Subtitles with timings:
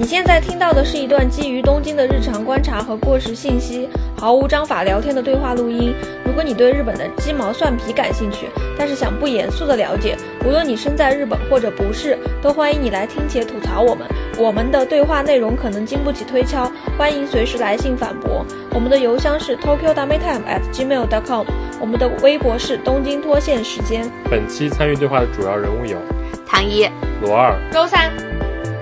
[0.00, 3.86] 你现在听到的是一段基于东京的日常观察和过时信息，
[4.16, 5.94] 毫无章法聊天的对话录音。
[6.24, 8.46] 如果你对日本的鸡毛蒜皮感兴趣，
[8.78, 14.06] 但是想不严肃的了解，无论你身在日本或者不是，都欢迎你来听且吐槽我们。
[14.38, 18.42] 我们的对话内容可能经不起推敲，欢迎随时来信反驳。
[18.72, 21.44] 我们的邮箱是 tokyo d a m e t i m e at gmail dot com，
[21.78, 24.10] 我们的微博是东京脱线时间。
[24.30, 25.98] 本期参与对话的主要人物有
[26.46, 26.88] 唐一，
[27.20, 27.54] 罗二。
[27.70, 28.10] 周三，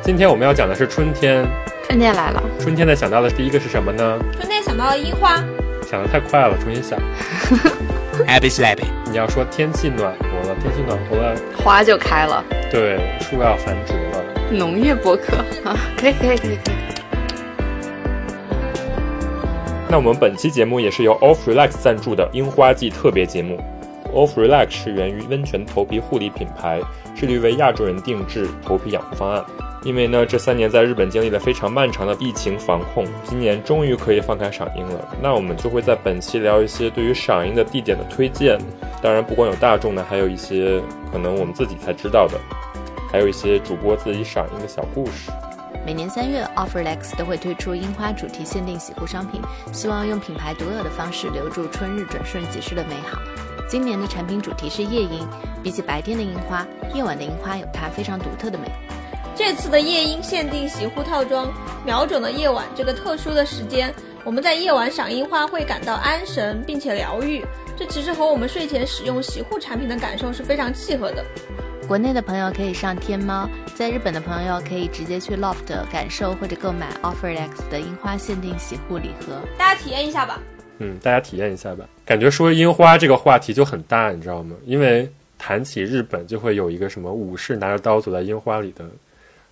[0.08, 1.46] 今天我们要讲的是春天，
[1.86, 4.18] 春天来了，春天的想到的第一个是什么呢？
[4.32, 5.36] 春天想到了樱花，
[5.86, 6.98] 想的太快了，重新想。
[8.26, 14.24] Happy slappy，你要说天气暖和了，天气暖和了，花就开了，对，树要繁殖了。
[14.50, 15.36] 农业博客
[15.68, 16.74] 啊，可以可以可以可以。
[19.90, 23.62] 那我们本期节目也是由 Off Relax 赞助的樱花季特别节目。
[24.14, 26.80] Off Relax 是源于温泉头皮护理品牌，
[27.14, 29.44] 致力于为亚洲人定制头皮养护方案。
[29.84, 35.16] 因为呢，这三年在日本经历了非常漫长的疫情防控，今年终于可以放开赏樱了。
[35.22, 38.58] 那我们就会在本期聊一些对于赏樱的地点的推荐。
[39.00, 40.80] 当然，不光有大众的，还有一些
[41.12, 42.40] 可能我们自己才知道的，
[43.12, 45.30] 还有一些主播自己赏樱的小故事。
[45.88, 49.40] 每年三月，Offerlex 都会推出樱花主题限定洗护商品，
[49.72, 53.18] 希望用品牌独有的方式留住春日转瞬即逝的美好。
[53.66, 55.26] 今年的产品主题是夜樱，
[55.62, 58.70] 比起白天的樱花，夜晚的樱花有它非常独特的美。
[59.34, 61.50] 这次的夜樱限定洗护套装，
[61.86, 63.90] 瞄准了夜晚这个特殊的时间。
[64.24, 67.42] 我们在夜晚赏樱花会感到安神并且疗愈，
[67.78, 71.24] 这其实和我们睡前使用洗护产品的感受是非常契合的。
[71.88, 79.40] 国内的朋友可以上天猫，在日本的朋友可以直接去 Loft 感受或者购买 Offerlex 的樱花限定洗护礼盒。
[79.56, 80.38] 大家体验一下吧。
[80.80, 81.88] 嗯，大家体验一下吧。
[82.04, 84.54] 感觉说樱花这个话题就很大，你知道吗？
[84.66, 88.84] 因为谈起日本，就会有一个什么武士拿着刀走在樱花里的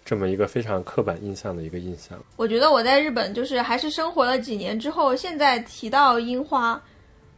[0.05, 2.19] 这么一个非常刻板印象的一个印象。
[2.37, 6.79] 我觉得我在日本就是还是生活了几年之后，现在提到樱花，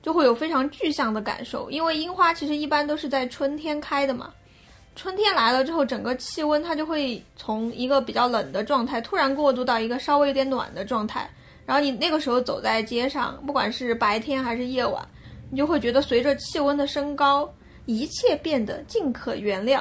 [0.02, 4.34] 就会有非常具象的感受，因为樱花其实一般都是在春天开的嘛。
[4.98, 11.30] 春天来了之后，整个气温它就会从一个比较冷的状态突然过渡到一个稍微有点暖的状态，
[11.64, 15.06] 然后你那个时候走在街上，不管是白天还是夜晚，
[15.50, 17.48] 你就会觉得随着气温的升高，
[17.86, 19.80] 一切变得尽可原谅。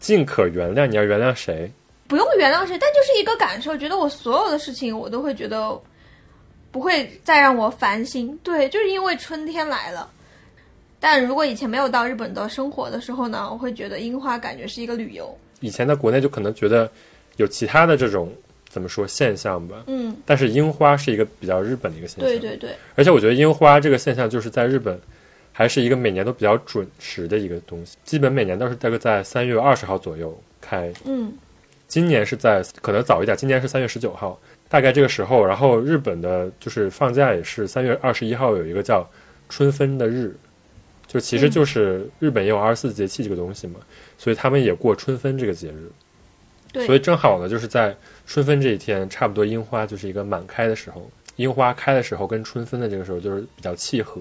[0.00, 1.70] 尽可原谅，你要原谅谁？
[2.08, 5.80] 不用原谅谁，但就是一个感受，觉得我所有的事情我都会觉得
[6.72, 8.36] 不会再让我烦心。
[8.42, 10.10] 对，就是因为春天来了。
[11.00, 15.36] 但如果以前没有到日本的生活的时候呢，我会觉得樱花感觉是一个旅游。
[15.60, 16.90] 以前在国内就可能觉得
[17.36, 18.32] 有其他的这种
[18.68, 22.28] 怎么说现象吧，嗯，但是樱花是一个比较日本的一个现象。
[22.28, 25.00] 对对对，而且我觉得樱花这个现象就是在日本，
[25.52, 30.92] 还是一个每年都比较准时的一个东西，基本每年都是大概在三月二十号左右开。
[31.04, 31.32] 嗯，
[31.86, 34.38] 今年是在可能早一点，今年是三月十九号，
[34.68, 35.44] 大概这个时候。
[35.44, 39.08] 然后日本的就是放假也是三月二十一号有一个叫
[39.48, 40.36] 春分的日，
[41.08, 43.80] 就其实就是日本也有二十四节气这个东西嘛，
[44.16, 45.90] 所以他们也过春分这个节日。
[46.70, 47.96] 对，所以正好呢，就是在
[48.26, 54.20] 春分这一天，差不多樱花就是一个满开的时候，樱花开的时候跟春分的这个时候就是比较契合，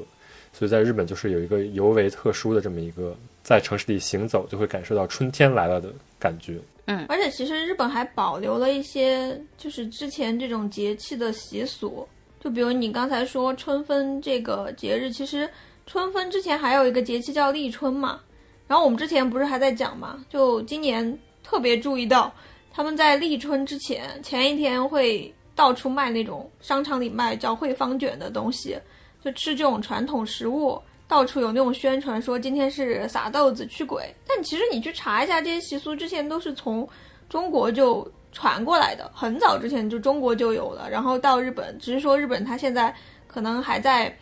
[0.53, 6.57] 所以在日本就是有一个尤为特殊的这么一个，在城市里行走就会感受到春天来了的感觉。
[6.85, 12.07] 嗯而且其实日本还保留了一些就是之前这种节气的习俗，
[12.39, 15.49] 就比如你刚才说春分这个节日，其实
[15.87, 18.19] 春分之前还有一个节气叫立春嘛。
[18.67, 22.31] 然后我们之前不是还在讲嘛，就今年特别注意到，
[22.71, 28.77] 他们在立春之前前一天会到处卖那种商场里卖叫惠方卷的东西，
[29.23, 30.79] 就吃这种传统食物。
[31.07, 36.85] 到处有那种宣传说今天是撒豆子驱鬼，但其实你去查一下这些习俗，之前都是从
[37.29, 42.93] 中国就传过来的，很早之前就中国就有了，然后到日本，只是说日本它现在
[43.25, 44.13] 可能还在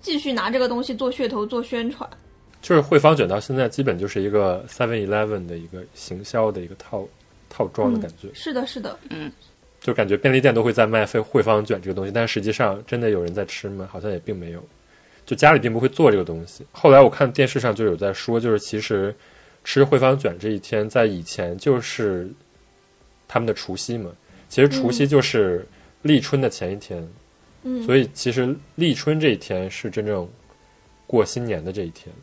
[0.00, 2.08] 继续拿这个东西做噱头、做宣传。
[2.62, 7.08] 就是汇方卷到现在基本就是一个 Seven Eleven 的一个行销的一个套
[7.48, 9.32] 套装的感觉，是的，是的，嗯
[9.80, 13.88] 就感觉便利店都会在卖汇汇方卷这个东西，但实际上真的有人在吃吗？
[13.90, 14.62] 好像也并没有。
[15.24, 16.66] 就家里并不会做这个东西。
[16.70, 19.14] 后来我看电视上就有在说，就是其实
[19.64, 22.28] 吃汇方卷这一天，在以前就是
[23.26, 24.10] 他们的除夕嘛。
[24.48, 25.64] 其实除夕就是
[26.02, 27.08] 立春的前一天，嗯，
[27.84, 30.28] 所以其实立春这一天是真正
[31.06, 32.14] 过新年的这一天。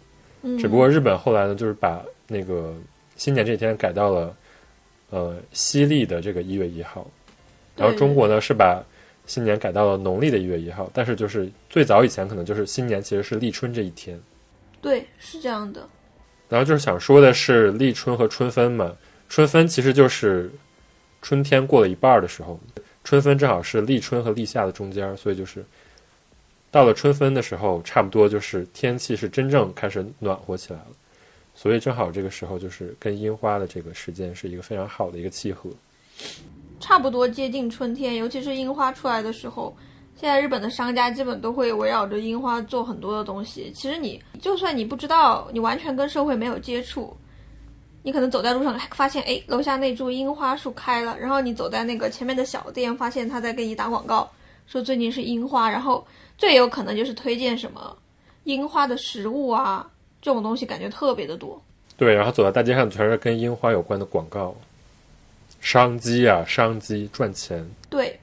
[0.42, 2.75] 嗯，只不过日本后来呢，就是把那个
[3.16, 4.36] 新年这一天改到了
[5.10, 7.10] 呃西历的这个一月一号，
[7.75, 8.84] 然后中国呢是把
[9.25, 14.19] 新年改到了农历的一月一号，但是就是最早以前可能就是新年其实是立春这一天，
[14.80, 15.88] 对，是这样的，
[16.48, 18.95] 然后就是想说的是立春和春分嘛，
[19.28, 20.51] 春分其实就是
[21.22, 22.60] 春天过了一半儿的时候，
[23.07, 25.63] 春分正好是立春和立夏的中间儿，所以就是
[26.69, 30.88] 到了春分的时候，差不多就是天气是真正开始暖和起来了，
[31.56, 35.69] 所以正好这个时候就是跟樱花的这个时间是一个非常好的一个契合。
[36.81, 39.74] 差不多接近春天，尤其是樱花出来的时候，
[40.19, 43.71] 现在日本的商家基本都会围绕着樱花做很多的东西。
[43.74, 47.15] 其实你就算你不知道，你完全跟社会没有接触，
[48.07, 54.31] 你可能走在路上发现，哎，楼下那株樱花树开了，然后你走在那个前面的小店，发现他在给你打广告，
[54.65, 56.07] 说最近是樱花，然后
[56.38, 57.94] 最有可能就是推荐什么
[58.45, 59.86] 樱花的食物啊，
[60.21, 61.62] 这种东西感觉特别的多。
[61.98, 64.56] 对，然后走在大街上全是跟樱花有关的广告，
[65.59, 67.69] 商机啊，商机赚钱。
[67.89, 68.18] 对，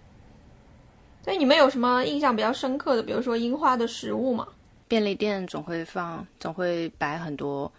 [1.22, 4.48] 所以你们有什么印象比较深刻的，比如说樱花的食物吗？
[4.88, 7.70] 便利店总会放，总会摆很多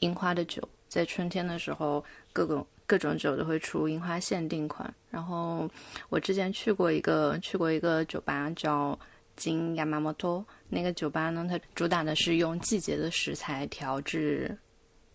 [0.00, 4.92] 樱花的酒，在春天的时候，各种各种酒都会出樱花限定款。
[5.10, 5.68] 然后
[6.08, 8.98] 我之前去过一个去过一个酒吧，叫
[9.34, 10.44] 金亚麻摩托。
[10.68, 14.56] 那个酒吧呢，它主打的是用季节的食材调制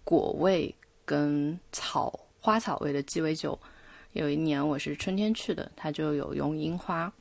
[0.04, 0.74] 果味
[1.06, 3.58] 跟草花草味的鸡尾酒。
[4.14, 7.12] 有一年我是春天去的，它就有用樱花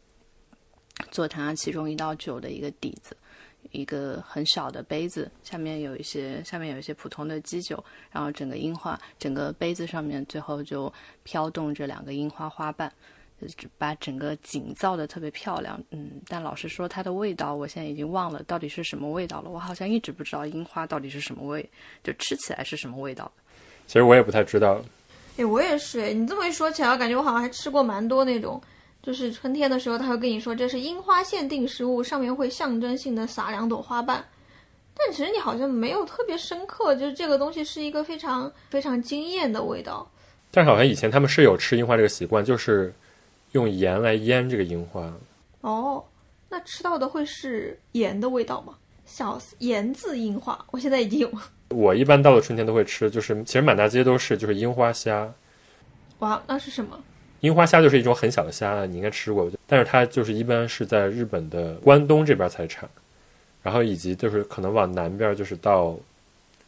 [1.12, 3.16] 做它其中一道酒的一个底子。
[3.72, 10.92] 一个很小的杯子，下面有一些下面有一些普通的基酒，然后整个樱花，整个杯子上面最后就
[11.22, 12.92] 飘动着两个樱花花瓣，
[13.78, 15.80] 把整个景造的特别漂亮。
[15.90, 19.50] 嗯，但老实说，它的味道我现在已经忘了到底是什么味道了。
[19.50, 21.68] 我好像一直不知道樱花到底是什么味，
[22.02, 23.30] 就吃起来是什么味道。
[23.86, 24.82] 其实我也不太知道。
[25.36, 28.60] 哎，我也是哎，你这么一说起来，我感觉我好像还吃过蛮多那种。
[29.02, 34.24] 就是春天的时候，他会跟你说这是樱花限定食物，上面会象征性的撒两朵花瓣。
[34.94, 40.06] 但其实你好像没有特别深刻，就是这个东西是一个非常非常惊艳的味道。
[40.50, 42.92] 但是好像以前他们是有吃樱花这个习惯，就是
[43.52, 45.10] 用盐来腌这个樱花。
[45.62, 46.04] 哦，
[46.48, 48.74] 那吃到的会是盐的味道吗？
[49.06, 51.30] 笑死，盐渍樱花，我现在已经有。
[51.70, 55.32] 我一般到了春天都会吃，就是其实满大街都是就是樱花虾。
[56.18, 57.02] 哇，那是什么？
[57.40, 62.88] 樱花虾就是一种很小的虾，你应该吃过，但是它就是一般是在日本的关东这边才产，
[63.62, 65.98] 然后以及就是可能往南边就是到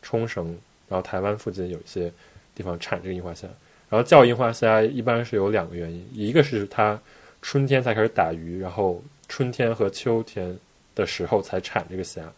[0.00, 0.46] 冲绳，
[0.88, 2.10] 然后台湾附近有一些
[2.54, 3.46] 地方产这个樱花虾。
[3.90, 6.98] 然后叫樱花虾一般是有两个原因，一个是它
[7.42, 10.56] 春天才开始打鱼，然后春天和秋天
[10.94, 12.32] 的时候才产这个虾，然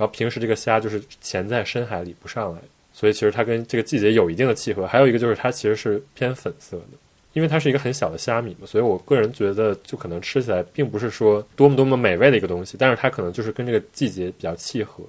[0.00, 2.60] 后平时这个虾就是潜在深海里不上来，
[2.92, 4.86] 所以其实它跟这个季节有一定的契合。
[4.86, 6.98] 还有一个就是它其实是偏粉色的。
[7.34, 15.04] 因为它是一个很小的虾米嘛，所以我个人觉得就可能吃起来并不是说多么多么美味的一个东西，但是它可能就是跟这个季节比较契合，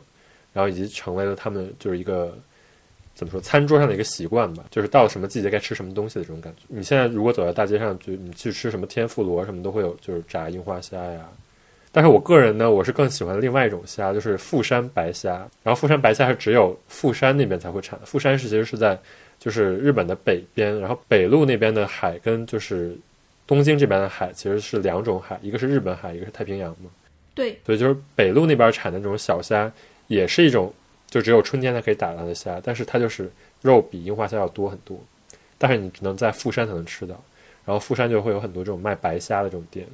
[0.54, 2.38] 然后以及成为了他们就是一个
[3.16, 6.64] 怎么说餐桌上的一个习惯吧，就是到了什么季节该吃什么东西的这种感觉。
[6.68, 11.28] 你现在如果走在大街上，就你去吃什么天妇罗什么都会有，就是炸樱花虾呀。
[11.92, 15.32] 但是我个人呢，我是更喜欢另外一种虾，就是富山白虾。
[15.64, 19.00] 然后富山白虾是只有富山那边才会产，富山是其实是在。
[19.40, 22.96] 就是日本的北边，然后北陆那边的海跟就是
[23.48, 26.90] 东京这边的海其实是两种海，一个是日本海，一个是太平洋嘛。
[27.34, 29.72] 对，所以就是北陆那边产的那种小虾，
[30.08, 30.74] 也是一种
[31.08, 33.32] 就只有春天才可以打到的虾，但是它就是
[33.62, 35.00] 肉比樱花虾要多很多，
[35.58, 37.16] 但是你只能在富山才能吃到，
[37.66, 39.88] 然后富山就会有很多这种卖白虾的这种店。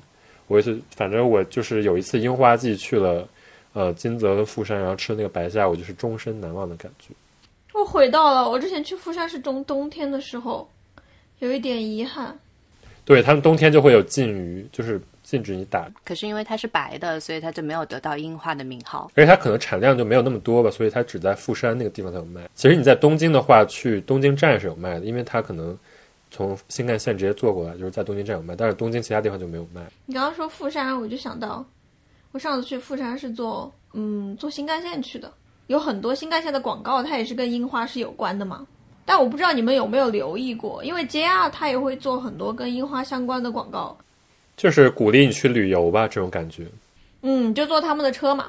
[0.47, 3.27] 我是反正我就是有一次樱花季去了，
[3.73, 7.13] 呃金泽跟富山，然后吃那个白虾，我就是终身难忘的感觉。
[7.75, 10.67] 我回到了我之前去富山是冬冬天的时候，
[11.39, 12.37] 有一点遗憾。
[13.03, 15.87] 对他们冬天就会有禁渔，就是禁止你打。
[16.03, 19.11] 可是因为它是白的，所以它就没有得到樱花的名号。
[19.13, 22.49] 而且它可能产量就没有那么多吧，所以它只在富山那个地方才有卖。
[22.55, 25.77] 其实你在东京的话，去东京站是有卖的，因为它可能
[26.31, 28.55] 从新干线直接坐过来，就是在东京站有卖。
[28.55, 29.83] 但是东京其他地方就没有卖。
[30.07, 31.63] 你刚刚说富山，我就想到
[32.31, 35.31] 我上次去富山是坐嗯坐新干线去的。
[35.67, 38.65] 有很多新干线的广告，它也是跟樱花是有关的嘛。
[39.03, 43.95] 但我不知道你们有没有留意过，因为 JR 它也会做很多跟樱花相关的广告，
[44.57, 46.65] 就是鼓励你去旅游吧，这种感觉。
[47.21, 48.47] 嗯，就坐他们的车嘛。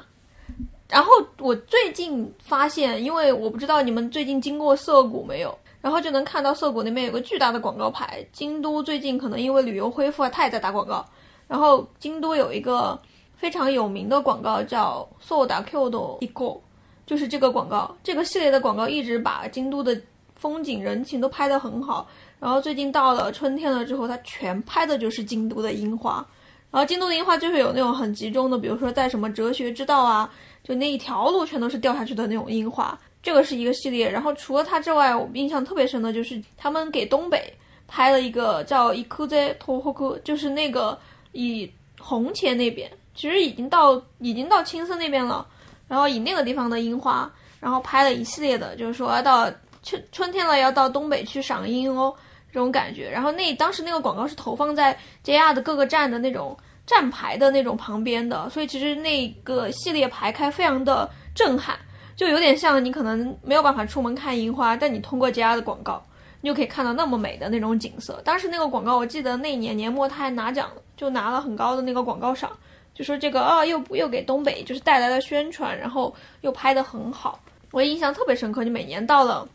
[0.89, 8.25] 然后我最近发现，因为我不知道你们最近经过涩谷没有，然后就能看到涩谷那边有个巨大的广告牌。
[8.31, 11.05] 京都最近可能因为旅游恢复啊，它也在打广告。
[11.47, 12.99] 然后京都有一个
[13.35, 16.59] 非常有名的广告叫 Soda Q 的 Eco。
[17.07, 19.99] 就是这个广告，这个系列的广告一直把京都的
[20.35, 22.07] 风景人情都拍得很好。
[22.39, 26.23] 然后最近到了春天了之后，它全拍的就是京都的樱花。
[26.69, 30.29] 然后京都的樱花就是有那种很集中的，比如说在什么哲学之道啊，
[30.63, 32.95] 就那一条路全都是掉下去的那种樱花。
[33.23, 34.07] 这个是一个系列。
[34.07, 37.51] 然后除了它之外，我印象特别深的就是他们给东北
[37.87, 40.99] 拍了一个叫伊库泽托霍库，就是那个
[41.31, 45.47] 以红前那边，其实已经到已经到青森那边了，
[45.87, 49.49] 然后以那个地方的樱花，然后拍了一系列的，就是说到
[49.83, 52.13] 春春天了要到东北去赏樱哦，
[52.51, 53.09] 这种感觉。
[53.09, 61.77] 然后那当时那个广告是投放在 JR 的各个站的那种站牌的那种旁边的，所以其实那个系列排开非常的震撼。
[62.15, 66.03] 就有点像你可能没有办法出门看樱花，但你通过 JR 的广告，
[66.41, 68.19] 你就可以看到那么美的那种景色。
[68.25, 72.51] 当时那个广告，我记得那年年末他还拿奖了，就拿了很高的那个广告赏，
[72.97, 76.11] 就说这个啊又又给东北就是带来了宣传，然后
[76.41, 77.39] 又拍得很好，
[77.69, 78.65] 我印象特别深刻。
[78.65, 79.47] 就每年到了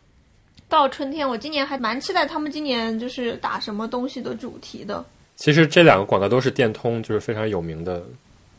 [0.69, 5.05] 到春天，我今年还蛮期待他们今年就是打什么东西的主题的。
[5.35, 8.07] 其实这两个广告都是电通就是非常有名的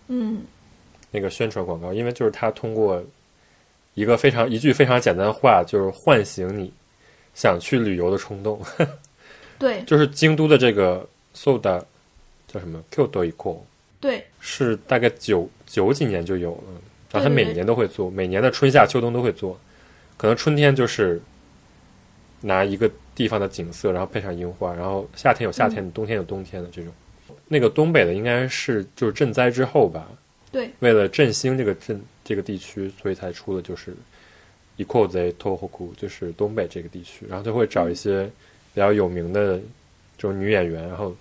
[0.09, 0.41] 嗯，
[1.11, 3.01] 那个宣传广告，因为就是它通过
[3.93, 6.69] 一个非常一句非常简单的话，就是唤醒你
[7.33, 8.59] 想去旅游的冲动。
[9.57, 11.81] 对就是京都的这个 Soda
[12.47, 13.65] 叫什么 Q 多一 o
[14.03, 16.63] 对是大概九九几年就有了，
[17.09, 19.57] 然后他每年都会做，每年的春夏秋冬都会做。
[20.17, 21.21] 可能春天就是
[22.41, 26.91] 拿一个地方的景色，然后配上樱花，然后夏天有夏天的，冬天有冬天的这种。
[27.47, 30.05] 那个东北的应该是就是赈灾之后吧，
[30.51, 33.95] 对为了振兴这个镇这个地区，所以才出的就是
[34.75, 38.25] 伊库贼托霍库，就是东北这个地区，然后就会找一些
[38.73, 39.57] 比较有名的
[40.17, 41.15] 这种女演员，然后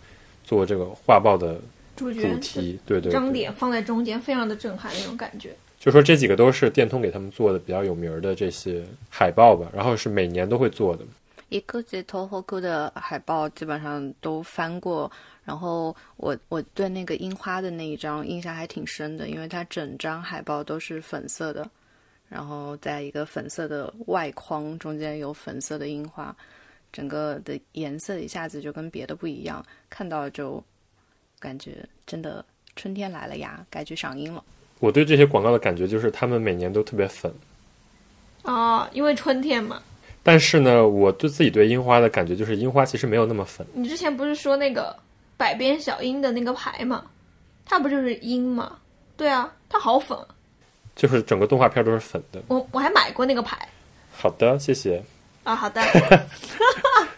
[0.44, 1.60] 做这个画报的
[2.02, 5.54] 主角主题，对对对，张点放在中间，非常的震撼那种感觉。
[5.78, 11.04] 就说这几个都是电通给他们做的比较有名儿的这些海报吧，然后是每年都会做的。
[11.48, 15.10] 一个街头后库的海报基本上都翻过，
[15.44, 21.68] 然后我我对那个樱花的那一张印象还挺深的，因为它整张海报都是粉色的，
[22.28, 26.34] 然后在一个粉色的外框中间有粉色的樱花，
[26.90, 30.62] 整个的颜色一下子就跟别的不一样，看到就
[31.42, 32.44] 感觉真的
[32.76, 34.42] 春天来了呀，该去赏樱了。
[34.78, 37.32] 我对这些广告的感觉就是他们每年都特别粉，
[38.42, 39.82] 哦，因为春天嘛。
[40.22, 43.66] 但是呢，我对自己对樱花的感觉就是樱花其实没有那么粉。
[43.74, 44.96] 你之前不是说那个
[45.36, 47.04] 百变小樱的那个牌吗？
[47.64, 48.78] 它不就是樱吗？
[49.16, 50.28] 对啊，它好粉啊，
[50.94, 52.40] 就是整个动画片都是粉的。
[52.46, 53.68] 我我还买过那个牌
[54.12, 55.02] 好的，谢谢。
[55.44, 55.54] 啊。
[55.56, 55.80] 好的，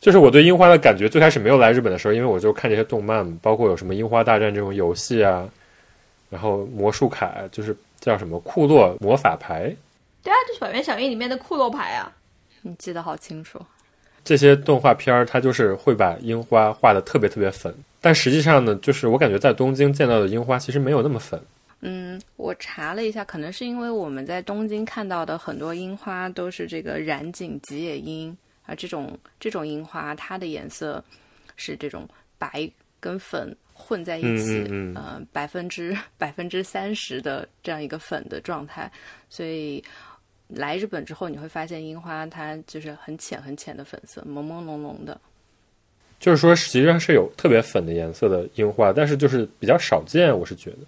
[0.00, 5.46] 就是我对樱花的感觉，最开始没有来日本的时候，因为我就看这些动漫，包括有什么《樱花大战》这种游戏啊，
[6.30, 9.74] 然后魔术卡，就是叫什么库洛魔法牌，
[10.22, 12.10] 对啊，就是百变小樱里面的库洛牌啊。
[12.62, 13.60] 你记得好清楚。
[14.24, 21.40] 这些动画片儿，它就是会把樱花画的特别特别粉，但实际上呢，就是我感觉在东京见到的樱花其实没有那么粉。
[21.80, 28.36] 嗯，我查了一下，可能是因为我们在东京看到的很多樱花都是这个染井吉野樱
[28.70, 31.02] 啊，这种这种樱花，它的颜色
[31.56, 32.08] 是这种
[32.38, 38.90] 白跟粉混在一起，嗯嗯嗯呃，百分之百分之三十的这样一个粉的状态，
[39.28, 39.82] 所以
[40.46, 45.20] 来日本之后，你会发现樱花它就是很浅很浅的粉色，朦朦胧胧的。
[46.20, 50.78] 就是说，实际上是有特别粉的颜色的樱花，但是就是比较少见，我是觉得。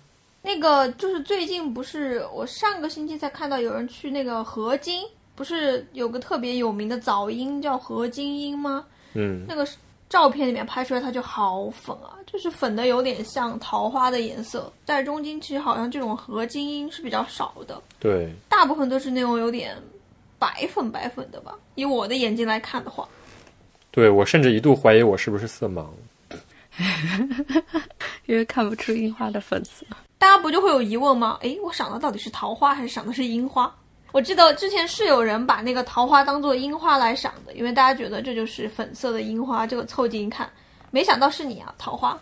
[0.42, 5.02] 那个就是最近不是我上个星期才看到有人去那个河津，
[5.34, 8.84] 不是有个特别有名的早樱叫何金樱吗？
[9.14, 9.66] 嗯，那个
[10.08, 14.72] 照片里面拍出来它就好粉啊，就是粉的有点像桃花的颜色。
[14.84, 19.76] 在中京其实好像这种何金樱是比较少的，对，大部分都是那种有点
[20.38, 21.54] 白粉白粉的吧。
[21.74, 23.08] 以我的眼睛来看的话，
[23.90, 25.86] 对我甚至一度怀疑我是不是色盲。
[28.26, 29.84] 因为看不出樱花的粉色。
[30.18, 31.36] 大家不就会有疑问吗？
[31.42, 33.74] 诶，我赏的到底是桃花还是赏的是樱花？
[34.12, 40.48] 我记得之前是有人把那个桃花当做樱花来赏的，因为大家觉得这就是粉色的樱花，这个凑近一看，
[40.90, 42.18] 没想到是你啊，桃花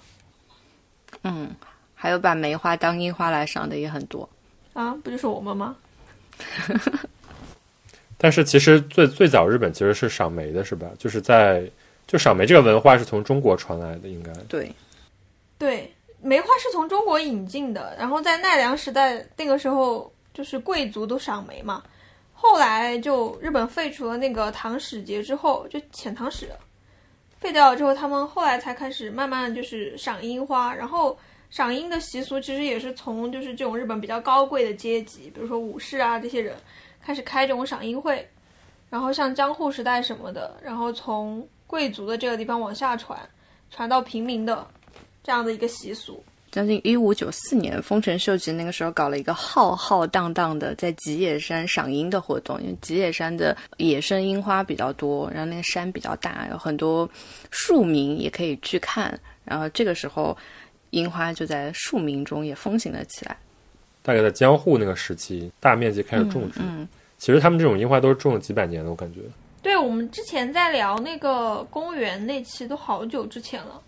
[1.23, 1.51] 嗯，
[1.95, 4.29] 还有把梅花当樱花来赏的也很多。
[4.73, 5.77] 啊，不就是我们吗？
[8.17, 10.87] 但是其实最最早日本其实是赏梅的，是吧？
[10.97, 11.69] 就是在
[12.07, 14.33] 就赏梅这个文化是从中国传来的，应该。
[14.49, 14.73] 对，
[15.59, 15.93] 对，
[16.23, 21.83] 梅花是从中国引进的，然后在奈良时代那个时候就是贵族都赏梅嘛，
[22.33, 26.49] 后来就日本废除了那个唐使节之后，就遣唐使
[27.39, 31.19] 废掉了之后，他们后来才开始慢慢就是赏樱花，然后
[31.51, 36.57] 赏樱的习俗其实也是从就是这种日本比较高贵的阶级，比如说武士啊这些人
[37.01, 38.29] 开始开这种赏樱会，
[38.89, 43.19] 然后像江户时代什么的，然后从贵族的这个地方往下传，
[43.71, 44.67] 传到平民的。
[45.23, 57.09] 这样的一个习俗，将近一五九四年，丰臣秀吉那个时候搞了一个浩浩荡荡的在吉野山赏樱的活动，因为吉野山的野生樱花比较多，然后那个山比较大，有很多
[57.53, 59.17] 庶民也可以去看。
[59.45, 60.37] 然后这个时候，
[60.91, 63.37] 樱花就在庶民中也风行了起来。
[64.03, 66.59] 大概在江户那个时期，大面积开始种植。
[66.61, 69.21] 嗯，其实他们这种樱花都是种了几百年的，我感觉。
[69.63, 73.81] 对我们之前在聊那个公园那期都好久之前了。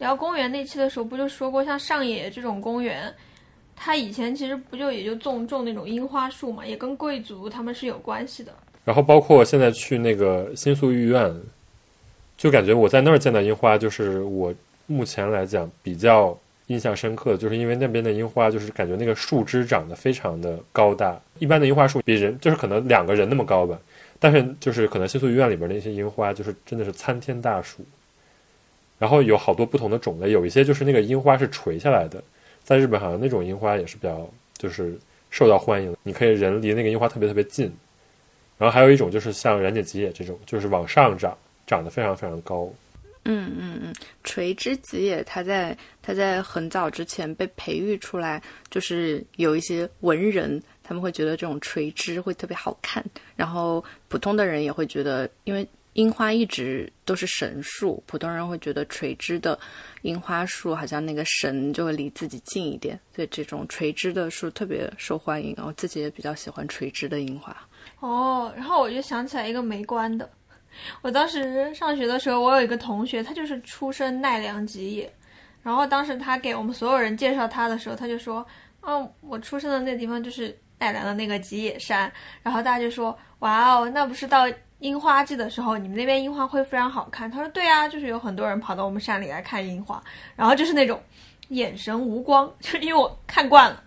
[0.00, 3.14] 聊公园那期的时候，不就说过，像上野这种公园，
[3.76, 8.50] 它以前其实不就也就种种那种樱花树嘛，也跟贵族他们是有关系的。
[8.82, 11.30] 然后包括现在去那个新宿御苑，
[12.38, 14.52] 就感觉我在那儿见到樱花，就是我
[14.86, 16.36] 目前来讲比较
[16.68, 23.78] 印象深刻的，就是因为那边的樱花就是感觉那个树枝长得非常的高大，一般的樱花树比人就是可能两个人那么高吧，
[24.18, 27.84] 但是就是可能新宿御苑里边那些樱花就是真的是参天大树。
[29.00, 32.22] 然后有好多不同的种类，有一些就是那个樱花是垂下来的，
[32.62, 34.96] 在日本好像那种樱花也是比较就是
[35.30, 37.72] 受到欢迎，你可以人离那个樱花特别特别近。
[38.58, 41.34] 然后还有一种就是像染井吉野这种，就是往上长，
[41.66, 42.70] 长得非常非常高。
[43.24, 53.02] 嗯嗯嗯，垂枝吉野它在它在很早之前被培育出来，就是有一些文人他们会觉得这种垂枝会特别好看，
[53.34, 55.66] 然后普通的人也会觉得，因为。
[56.00, 59.58] 樱花一直都是神树，普通人会觉得垂枝的
[60.00, 65.54] 樱花树好像那个神就会离自己近一点，所以这种垂枝的树特别受欢迎。
[65.58, 67.54] 我自己也比较喜欢垂枝的樱花。
[67.98, 70.26] 哦，然后我就想起来一个没关的，
[71.02, 75.12] 我当时上学的时候，我有一个同学，他就是出身奈良吉野，
[75.62, 78.46] 然后当时他给我们所有人介绍他的时候，他就说
[78.88, 82.10] ：“嗯，我出生的那地方就是奈良的那个吉野山。”
[82.42, 84.46] 然后大家就说：“哇哦，那不是到。”
[84.80, 87.30] 樱花季的时候，你们那边樱花会非常好看。
[87.30, 90.02] 他说：“对啊，就是有很多人跑到我们山里来看樱花，
[90.34, 91.00] 然后就是那种
[91.48, 93.82] 眼神无光， 就是因为我看惯了，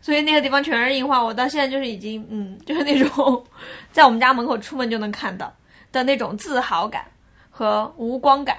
[0.00, 1.22] 所以那个地方全是樱花。
[1.22, 3.44] 我到现在就是已经，嗯，就是那种
[3.92, 5.52] 在我们家门口出门就能看到
[5.92, 7.04] 的那种自豪感
[7.50, 8.56] 和无光感。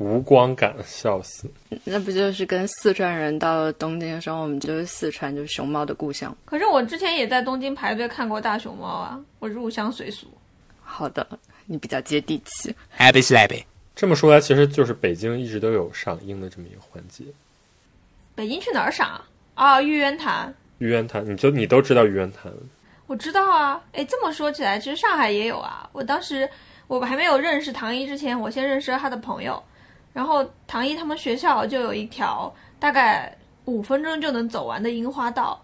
[0.00, 1.46] 无光感，笑死！
[1.84, 6.34] 那不就是跟四川人到了东京的时候，我们就是四川，就是熊猫的故乡。
[6.46, 10.26] 可是我之前也在东京排队看过大熊猫啊，我入乡随俗。
[10.82, 11.26] 好的，
[11.66, 12.74] 你比较接地气。
[12.98, 13.62] Happy Slappy。
[13.94, 17.22] 这么说来，其实就是北京一直都有赏樱的这么一个环节。
[18.34, 19.20] 北京去哪儿赏
[19.52, 19.82] 啊？
[19.82, 20.54] 玉渊潭。
[20.78, 22.50] 玉渊潭，你就你都知道玉渊潭？
[23.06, 23.78] 我知道啊。
[23.92, 25.86] 哎，这么说起来，其实上海也有啊。
[25.92, 26.48] 我当时
[26.86, 29.62] 我还没有认识唐一之前，我先认识了他的朋友。
[30.12, 35.60] 然后唐一他们学校就有一条大概五分钟就能走完的樱花道，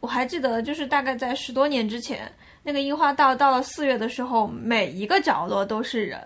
[0.00, 2.30] 我还记得就是大概在十多年之前，
[2.62, 6.20] 那个樱花道到了四月的时候，每一个角落都是人。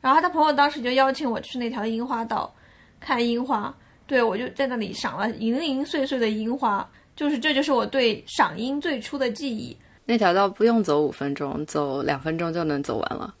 [0.00, 2.52] 然后他朋友当时就邀请我去那条樱花道
[2.98, 3.74] 看樱花，
[4.06, 9.76] 对我就在那里赏了零零碎碎的樱花，就是这就是我对赏樱最初的记忆。
[10.04, 13.32] 那条道不用走五分钟，走两分钟就能走完了。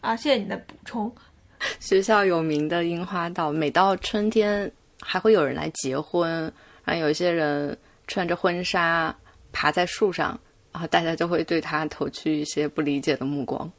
[0.00, 1.12] 啊，谢谢你的补充。
[1.80, 6.30] 学校有名的樱花道，每到春天还会有人来结婚，
[6.84, 9.14] 然后有一些人穿着婚纱
[9.52, 10.38] 爬在树上，
[10.72, 13.70] 然后大家就会对他投去一些不理解的目光。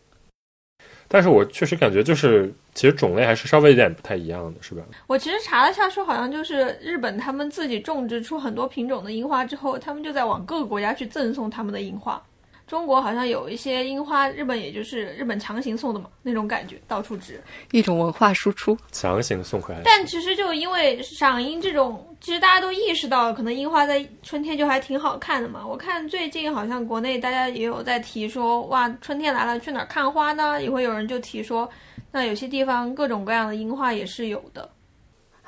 [1.08, 4.84] 但是我确实感觉，就是其实种类还是稍微有点不太一样的，是吧？
[5.06, 12.22] 我其实查了下，说好像就是日本他们自己种植出很多品种的樱花之后，他们就在往各个国家去赠送他们的樱花。
[12.68, 17.40] 中国好像有一些樱花，日本也就是日本强行送的嘛，那种感觉到处植，
[17.72, 19.82] 一种文化输出，强行送回来。
[19.86, 25.64] 但其实就因为赏樱这种，其实大家都意识到，可能樱花在春天就还挺好看的嘛。
[25.64, 30.60] 我看最近好像国内大家也有在提说，哇，春天来了，去哪儿看花呢？
[30.60, 31.70] 也会有人就提说，
[32.12, 34.68] 那有些地方各种各样的樱花也是有的，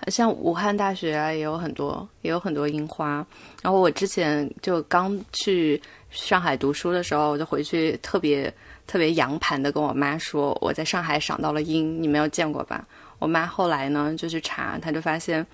[0.10, 3.26] 像武汉大学啊，也有很多，也有很多樱花。
[3.64, 5.82] 然后我之前就刚去。
[6.10, 8.52] 上海读书的时候，我就回去特别
[8.88, 12.88] 特别洋盘的跟我妈说，我在上海赏到了樱，你没有见过吧？
[13.20, 15.46] 我妈后来呢就去查，她就发现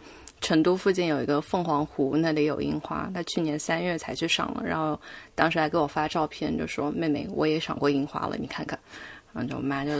[0.42, 5.00] 成都附近有一个凤凰湖，那里有樱花，她去年三月才去赏了，然后
[5.34, 8.78] 当时还给我发照片，就说妹妹我也赏过樱花了，你看看。
[9.34, 9.92] 然后我妈就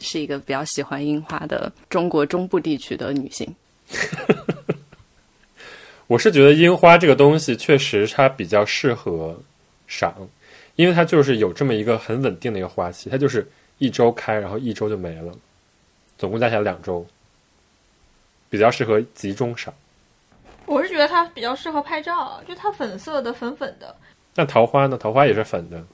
[0.00, 3.54] 是一个比较喜欢樱花的中国中部地区的女性。
[6.08, 9.40] 我是觉得樱花这个东西确实它比较适合。
[9.92, 10.14] 赏，
[10.76, 15.30] 因为它就是有这么一个很稳定的一个花期，它就是一周开，然后一周就没了，
[16.16, 17.06] 总共加起来两周，
[18.48, 19.72] 比较适合集中赏。
[20.64, 23.94] 我是觉得它比较适合拍照，就它粉色的粉粉的。
[24.34, 24.96] 那桃花呢？
[24.96, 25.84] 桃花也是粉的。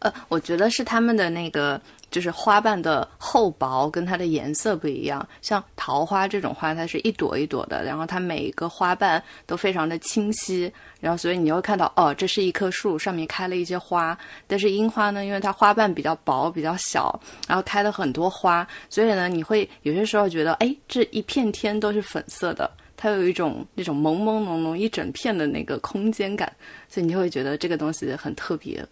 [0.00, 5.26] 呃，我觉得是他们的那个就是花瓣的厚薄跟它的颜色不一样。
[5.42, 14.18] 像桃花这种花，它是一朵一朵的，然后它每一个花瓣都非常的清晰，然后所以你会看到哦，这是一棵树上面开了一些花。
[14.46, 26.50] 但是樱花呢，因为它花瓣比较薄、比较小，然后开了很多花，所以呢，你会有些时候觉得，哎，这一片天都是粉色的，它有一种那种朦朦胧胧一整片的那个空间感，
[26.88, 28.82] 所以你就会觉得这个东西很特别。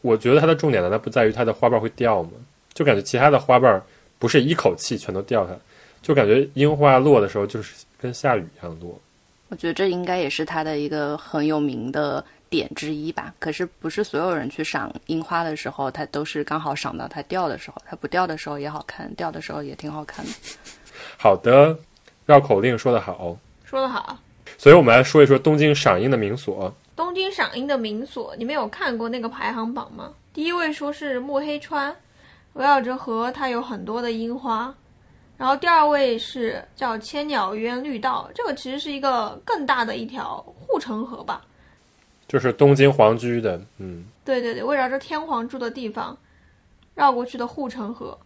[0.00, 2.30] 我觉得它的重点难道不在于它的花瓣会掉吗？
[2.74, 3.82] 就感觉其他的花瓣
[4.18, 5.58] 不是一口气全都掉下来，
[6.00, 9.00] 就感觉樱花落的时候就是跟下雨一样落。
[9.48, 13.34] 我觉得这应该也是它的一个很有名的点之一吧。
[13.38, 20.30] 可是不是所有人去赏樱花的时候，它都是刚好赏到它掉的时候，它不掉的时候也好看，掉的时候也挺好看的。
[21.16, 21.76] 好的，
[22.26, 24.18] 绕口令说得好，说得好。
[24.56, 26.72] 所以我们来说一说东京赏樱的名所。
[26.98, 30.12] 东京赏樱的名所，你们有看过那个排行榜吗？
[30.32, 31.94] 第一位说是目黑川，
[32.54, 34.74] 围绕着河，它有很多的樱花。
[35.36, 41.42] 然后第二位是叫千鸟渊绿道，这个其实是一个更大的一条护城河吧，
[42.26, 46.18] 就是东京皇居的，嗯，对对对，围绕着天皇住的地方
[46.96, 48.18] 绕过去的护城河。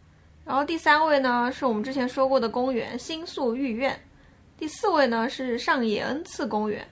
[0.47, 3.95] 然后第三位呢是我们之前说过的公园新宿御苑，
[4.57, 6.89] 第四位呢是上野恩赐公园。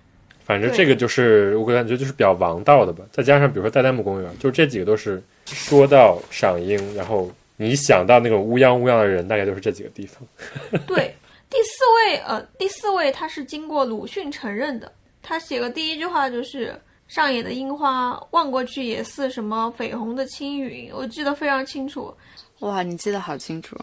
[0.51, 10.27] 反正这个就是我感觉就是比较王道的吧，再加上比如说代代木公园，就是这几个都是说到赏樱，然后你想到那种乌泱乌泱的人，大概就是这几个地方。
[10.89, 11.15] 对，
[11.49, 14.91] 第四位呃，第四位他是经过鲁迅承认的，
[15.23, 16.75] 他写的第一句话就是
[17.07, 22.13] 上野的樱花望过去也似什么绯红的青云，我记得非常清楚。
[22.59, 23.77] 哇，你记得好清楚。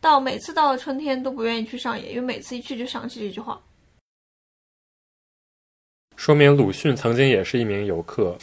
[0.00, 3.60] 到每次到了春天都不愿意去上野，因为每次一去就想起这句话。
[6.18, 8.36] 说明鲁迅曾经也是一名游客。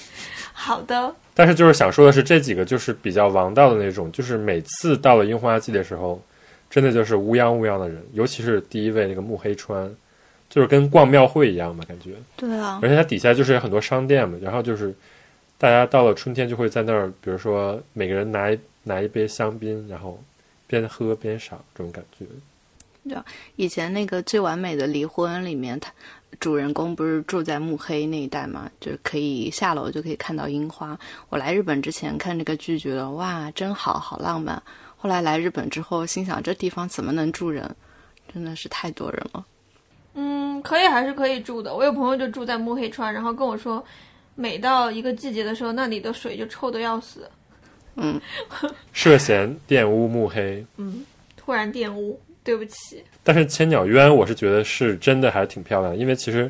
[0.53, 6.19] 好的，但是就是想说的是，这几个就是比较王道的那种，就是每次到了樱花季的时候，
[6.69, 9.93] 真的就是乌泱乌泱的人，尤其是第一位那个木黑川，
[10.49, 12.11] 就是跟逛庙会一样嘛，感觉。
[12.37, 12.79] 对啊。
[12.81, 14.95] 而且它底下就是有很多商店嘛，然后就是
[15.57, 20.17] 大家到了春天就会在那儿，比如说每个人拿一拿一杯香槟，然后
[20.65, 22.25] 边喝边赏，这种感觉。
[23.07, 23.15] 对，
[23.57, 25.91] 以前那个最完美的离婚里面，他。
[26.39, 30.97] 主人公不是住在目黑那一带嘛，就是可以下楼就可以看到樱花。
[31.29, 34.61] 我来日本之前看这个剧，觉得哇，真好好浪漫。
[34.97, 37.75] 后来来日本之后，心想这地方怎么能住人？
[38.33, 39.45] 真的是太多人了。
[40.15, 41.75] 嗯，可以还是可以住的。
[41.75, 43.83] 我有朋友就住在目黑川，然后跟我说，
[44.33, 47.29] 每到一个季节的时候，那里的水就臭的要死。
[47.95, 48.19] 嗯，
[48.91, 50.65] 涉嫌玷污目黑。
[50.77, 51.05] 嗯，
[51.37, 52.19] 突然玷污。
[52.45, 56.49] 对不起，但是千鸟渊我是觉得是真的还是挺漂亮的，因为其实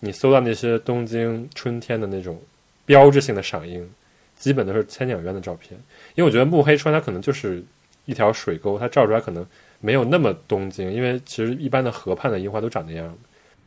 [0.00, 2.42] 你搜到那些东京春天的那种
[2.84, 3.88] 标志性的赏樱，
[4.36, 5.78] 基本都是千鸟渊的照片。
[6.16, 7.62] 因为我觉得目黑川它可能就是
[8.04, 9.46] 一条水沟，它照出来可能
[9.78, 13.16] 没有那么东京，因为其实一般的河畔的樱花都长那样。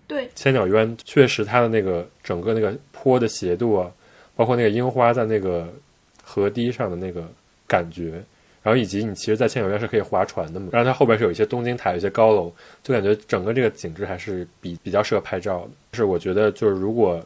[0.08, 3.90] 对，千鸟渊确实它的那个整个那个坡的斜度啊，
[4.36, 5.74] 包括那个樱花在那个
[6.22, 7.26] 河堤上的那个
[7.66, 8.22] 感觉。
[8.64, 12.52] 然后以及你其实，在千鸟渊是可以划船的嘛，然后它后边是有一些东京塔，有一些高楼，
[12.84, 15.70] 就感觉整个这个景致还是比比较适合拍照的。
[15.94, 17.20] 是我觉得，就是如果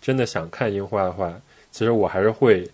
[0.00, 1.34] 真的想看樱花的话，
[1.72, 2.68] 其实我还是会，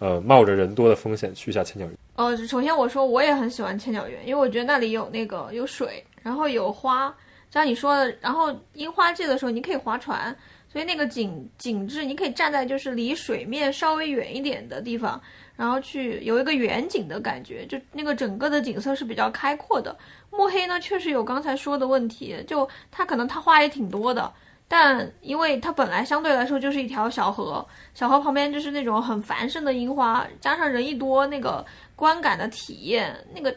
[0.00, 1.96] 呃，冒着人多的风险去一下千鸟渊。
[2.16, 7.14] 呃，首先我说我也很喜欢千鸟园，因为我觉得那里有那个有水，然后有花，
[7.52, 10.36] 像你说的，然后樱花季的时候你可以划船，
[10.72, 15.20] 所以那个景景致你可以站在就是离水面稍微远一点的地方。
[15.56, 19.96] 然后去有一个远景的感觉，就那个整个的景色是比较开阔的。
[20.30, 24.32] 墨黑呢，确实有刚才说的问题，就它可能它花也挺多的，
[24.66, 27.64] 但因为它本来相对来说就是一条小河，
[27.94, 31.64] 小河旁边就是那种很繁盛的樱花，加上人一多，那个
[31.94, 33.54] 观感的体验那个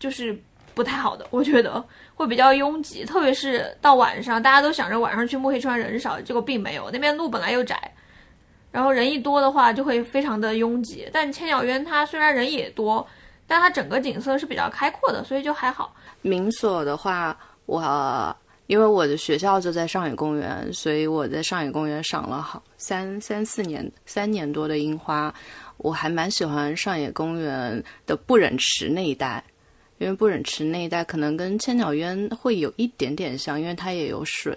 [0.00, 0.36] 就是
[0.74, 1.84] 不太好的，我觉得
[2.16, 7.92] 会比较拥挤，特别是到晚上，大家都想着晚上去墨黑川人少，结果并没有，那边路本来又窄。
[8.76, 11.08] 然后人一多的话，就会非常的拥挤。
[11.10, 13.06] 但千鸟渊它虽然人也多，
[13.46, 15.96] 但它整个景色是比较开阔的，所以就还好。
[16.20, 17.34] 民所的话，
[17.64, 18.36] 我
[18.66, 25.32] 因为我的学校就在上野公园，所以我在上野公园赏了好三三四年三年多的樱花。
[25.78, 29.42] 我还蛮喜欢上野公园的不忍池那一带，
[29.96, 34.54] 因为不忍池那一带可能跟千鸟渊会有一点点像，因为它也有水，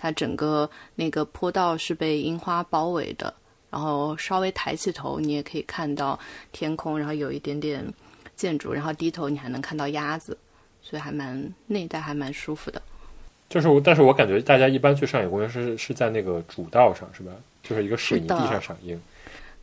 [0.00, 3.32] 它整个那个坡道是被樱花包围的。
[3.68, 6.18] 然后稍微抬起头，你也可以看到
[6.50, 7.86] 天空，然后有一点点
[8.34, 10.36] 建筑，然后低头你还能看到鸭子，
[10.82, 12.82] 所以还蛮那一带还蛮舒服的。
[13.48, 17.30] 就是我，但是我感觉大家一般去上野公园是是在那个主道上，是吧？
[17.62, 19.00] 就是一个水泥地上赏樱。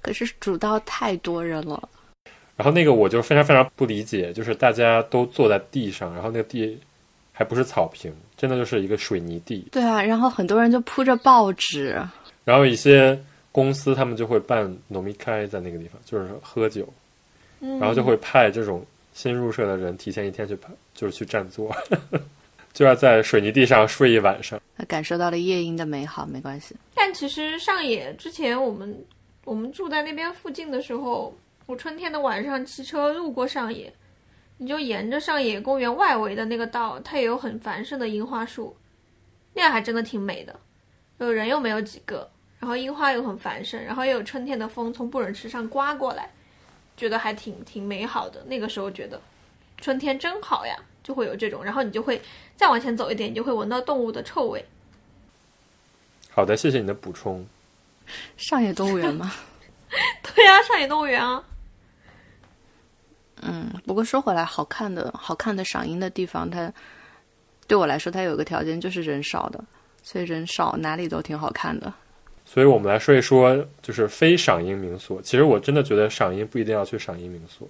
[0.02, 1.90] 可是主道太多人了。
[2.56, 6.80] 然后那个我就非常非常不理解，就是大家都坐在地上，然后那个地
[7.34, 9.68] 还不是草坪，真的就是一个水泥地。
[9.72, 12.00] 对啊，然后很多人就铺着报纸，
[12.46, 13.20] 然后一些
[13.52, 16.88] 公司他们就会办农民开在那个地方，就是喝酒，
[17.60, 21.76] 嗯然后就会派这种新入社的人提前一天去排，就是去占座，
[22.72, 24.62] 就要在水泥地上睡一晚上。
[24.88, 26.76] 感受到了夜莺的美好，没关系。
[26.94, 28.96] 但其实上野之前我们
[29.44, 33.92] 我们住在那边附近的时候，我春天的晚上骑车路过上野，
[34.58, 38.76] 你就沿着上野公园外围的那个道，它也有很繁盛的樱花树，
[39.54, 40.60] 那样还真的挺美的。
[41.20, 46.32] 有人又没有几个，然后樱花又很繁盛，然后又有春天的风从不忍池上刮过来，
[46.96, 48.44] 觉得还挺挺美好的。
[48.46, 49.22] 那个时候觉得
[49.78, 52.22] 春天真好呀，就会有这种，然后你就会
[52.56, 54.64] 再往前走一点，你就会闻到动物的臭味。
[56.30, 57.46] 好的，谢谢你的补充。
[58.38, 59.32] 上野动物园吗？
[60.22, 61.44] 对呀、上野动物园啊。
[63.88, 66.72] 不过说回来，好看的好看的赏樱的地方，它
[67.66, 69.64] 对我来说，它有个条件就是人少的，
[70.04, 71.92] 所以人少哪里都挺好看的。
[72.44, 75.22] 所以我们来说一说，就是非赏樱民宿。
[75.22, 77.70] 其实我真的觉得赏樱不一定要去赏樱民宿。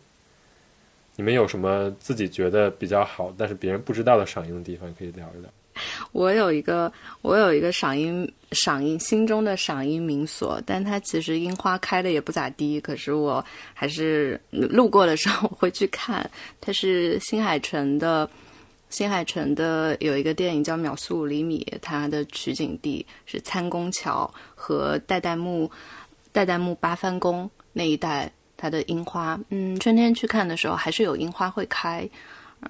[1.16, 5.50] 你们有什么自己觉得比较好，但是别人不知道的赏樱的地方，可以聊一聊。
[6.12, 16.30] 我有一个，我有一个赏樱赏樱心中的赏樱名所，但它其实樱花开的也不咋地，可是我还是路过的时候会去看。
[16.62, 18.30] 它是新海诚的，
[18.90, 25.70] 新海诚的有一个电影叫《秒速五厘米》，它的取景地是参宫桥和代代木
[26.32, 32.10] 代代木八幡宫那一带，它的樱花，嗯，春天去看的时候还是有樱花会开，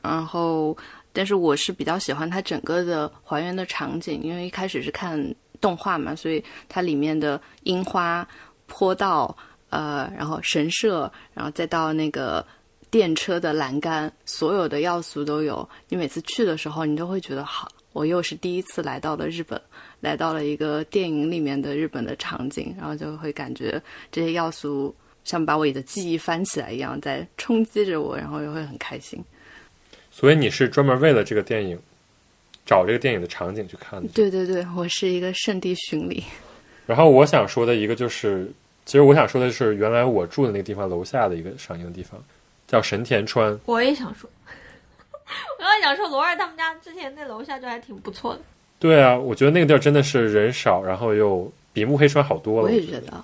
[0.02, 0.76] 然后。
[1.18, 5.20] 但是我是比较喜欢它整个的还原的场景，因为一开始是看
[5.60, 8.26] 动画嘛，所以它里面的樱花、
[8.68, 9.36] 坡道，
[9.72, 12.46] 呃，然后神社，然后再到那个
[12.92, 15.68] 电车的栏杆，所有的要素都有。
[15.90, 19.60] 你每次去的时候，你都会觉得好，我又是第一次来到了日本，
[20.00, 29.20] 来到了一个电影里面的日本的场景，然后就会感觉这些要素像把我的记忆翻起来一样，在冲击着我，然后又会很开心。
[30.20, 31.78] 所以你是专门为了这个电影，
[32.66, 34.10] 找这个电影的场景去看的。
[34.16, 36.24] 对对对，我是一个圣地巡礼。
[36.88, 38.52] 然后我想说的一个就是，
[38.84, 42.20] 其实我想说的是，原来我住的那个地方楼下的一个赏樱的地方，
[42.66, 43.56] 叫神田川。
[43.68, 44.28] 我也想说，
[45.60, 48.42] 我刚想说罗二他们家之前那楼下就还挺不错的。
[48.80, 52.64] 对啊，我觉得那个地儿真的是人少，然后又比目黑川好多了。
[52.64, 53.24] 我也觉觉得，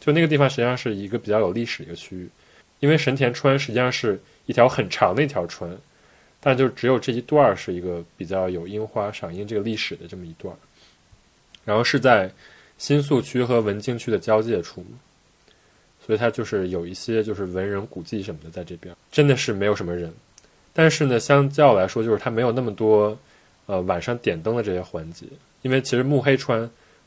[0.00, 2.28] 就那个地方实际上是一个比较有历史的一个区域，
[2.80, 5.70] 因为神田川实际上是一条很长的一条川，
[6.40, 10.58] 但就只有这一段儿是一个比较有樱花赏樱这个历史的这么一段儿，
[11.64, 12.30] 然后是在
[12.78, 14.82] 新宿区和文京区的交界处，
[16.04, 20.10] 所以它就是有一些就是文人古迹什么的在这边，真的是没有什么人，
[20.72, 23.16] 但是呢，相较来说，就是它没有那么多
[23.66, 25.26] 呃晚上点灯的这些环节，
[25.60, 26.60] 因为其实目黑川，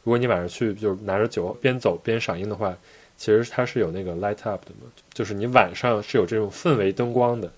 [0.04, 2.78] 如果你晚上去就是拿着酒边走边赏樱的话，
[3.17, 7.52] 其实它是有那个 light up 的嘛，就是你晚上是有这种氛围灯光的，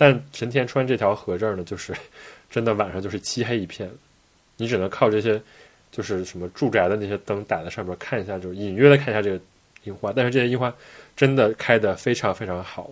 [0.00, 1.94] 但神田川这条河这儿呢，就是
[2.50, 3.86] 真的晚上就是漆黑一片，
[4.56, 5.38] 你只能靠这些
[5.92, 9.38] 就是什么住宅的那些灯打在上面看一下，就是隐约的看一下这个
[9.84, 10.74] 樱花，但是这些樱花
[11.14, 12.90] 真的开得非常非常好。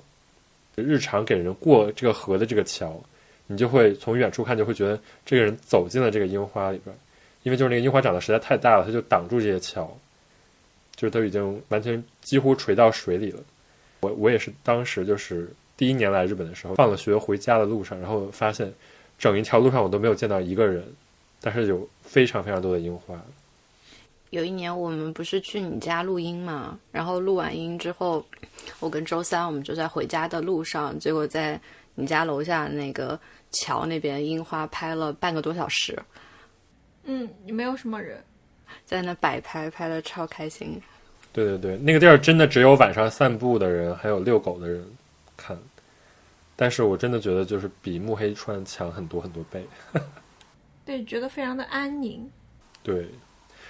[0.75, 3.03] 日常给人过这个河的这个桥，
[3.47, 6.95] 你就会从远处看就会觉得这个人走进了这个樱花里边，
[7.43, 9.99] 因为就是那个樱花长得实在太大了，它就挡住这些桥，
[10.95, 13.41] 就是都已经完全几乎垂到水里了。
[14.01, 18.71] 我我也是当时就是第一年来日本的时候，放了学回家的路上，然后发现
[19.19, 20.85] 整一条路上我都没有见到一个人，
[21.41, 23.19] 但是有非常非常多的樱花。
[24.31, 28.23] 有一年我们不是去你家录音嘛，然后录完音之后，
[28.81, 31.59] 我跟周三我们就在回家的路上，结果在
[31.95, 33.19] 你家楼下那个
[33.53, 35.99] 桥那边樱花拍了半个多小时，
[37.05, 38.23] 嗯，也没有什么人。
[38.85, 40.79] 在那摆拍，拍的超开心。
[41.33, 44.98] 对对对，那个地儿真的只有晚上散步的人，还有遛狗的人看。
[46.61, 49.65] 但是我真的觉得就是比目黑川强很多很多倍。
[50.85, 52.29] 对，觉得非常的安宁。
[52.83, 53.09] 对，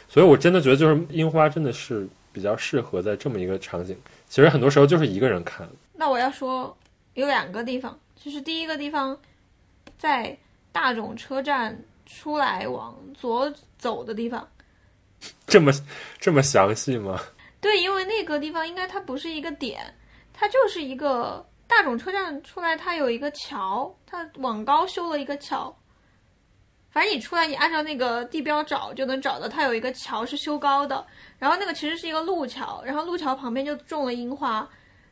[0.09, 3.95] 所以我真的觉得就是樱花真的是比较适合在这么一个场景。
[4.27, 5.69] 其实很多时候就是一个人看。
[5.93, 6.75] 那我要说
[7.13, 9.19] 有两个地方，就是第一个地方
[9.99, 10.35] 在
[10.73, 14.49] 大冢车站出来往左走的地方。
[15.47, 15.71] 这么
[16.19, 17.21] 这么详细吗？
[17.61, 19.93] 对，因为那个地方应该它不是一个点，
[20.33, 25.73] 它就是一个大冢车站出来，它有一个桥，它往高修了一个桥。
[26.91, 31.07] 反正你出来，你按照那个地标找就能找到，它有一个桥是修高的，
[31.39, 34.69] 然后那个其实是一个路桥，然后路桥旁边就种了樱花。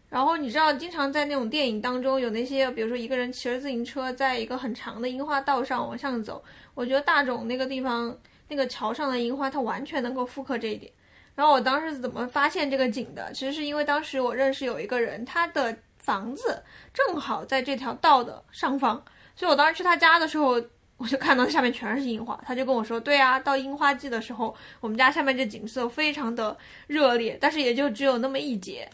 [0.08, 6.42] 然后你知道，经常在那种电影当中有那些，比如说一个人骑着自行车在一个很长的樱花道上往上走，
[6.74, 8.16] 我觉得大冢那个地方
[8.48, 10.90] 那个桥上的樱花，它完全能够复刻这一点。
[11.34, 13.30] 然后我当时怎么发现这个景的？
[13.32, 16.62] 其实是因为当时我认识有一个人，他的房子
[16.94, 19.02] 正好在这条道的上方，
[19.34, 20.62] 所以我当时去他家的时候，
[20.96, 22.40] 我就看到下面全是樱花。
[22.46, 28.88] 他就跟我说：“对啊，到樱花季的时候，我们家下面这景色非常的热烈，但是也就只有那么一节。”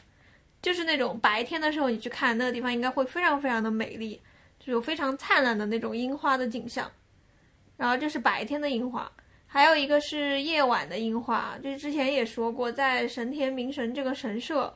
[0.62, 4.18] 就是那种白天的时候，你去看那个地方，应该会非常非常的美丽，
[4.58, 6.90] 就有非常灿烂的那种樱花的景象。
[7.76, 9.10] 然后这是白天的樱花，
[9.46, 11.58] 还有一个是夜晚的樱花。
[11.62, 14.72] 就是之前也说过，在神田明神这个神社，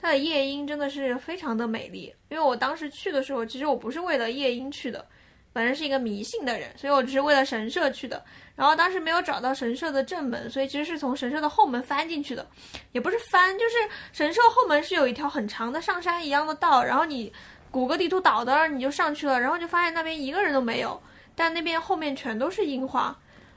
[0.00, 2.14] 它的夜莺真的是非常的美丽。
[2.28, 5.04] 因为我当时去的时候，其实我不是为了夜莺去的。
[5.50, 8.22] 本人是一个迷信的人，所以我只是为了神社去的。
[8.54, 12.46] 然后当时没有找到神社的正门，所以其实是从神社的后门翻进去的，
[12.92, 13.76] 也不是翻，就是
[14.12, 17.32] 神社后门是有一条很长的上山一样的道，然后你
[17.72, 21.00] 谷歌地图导的，你就上去了，然后就发现那边一个人都没有，
[21.34, 23.16] 但那边后面全都是樱花，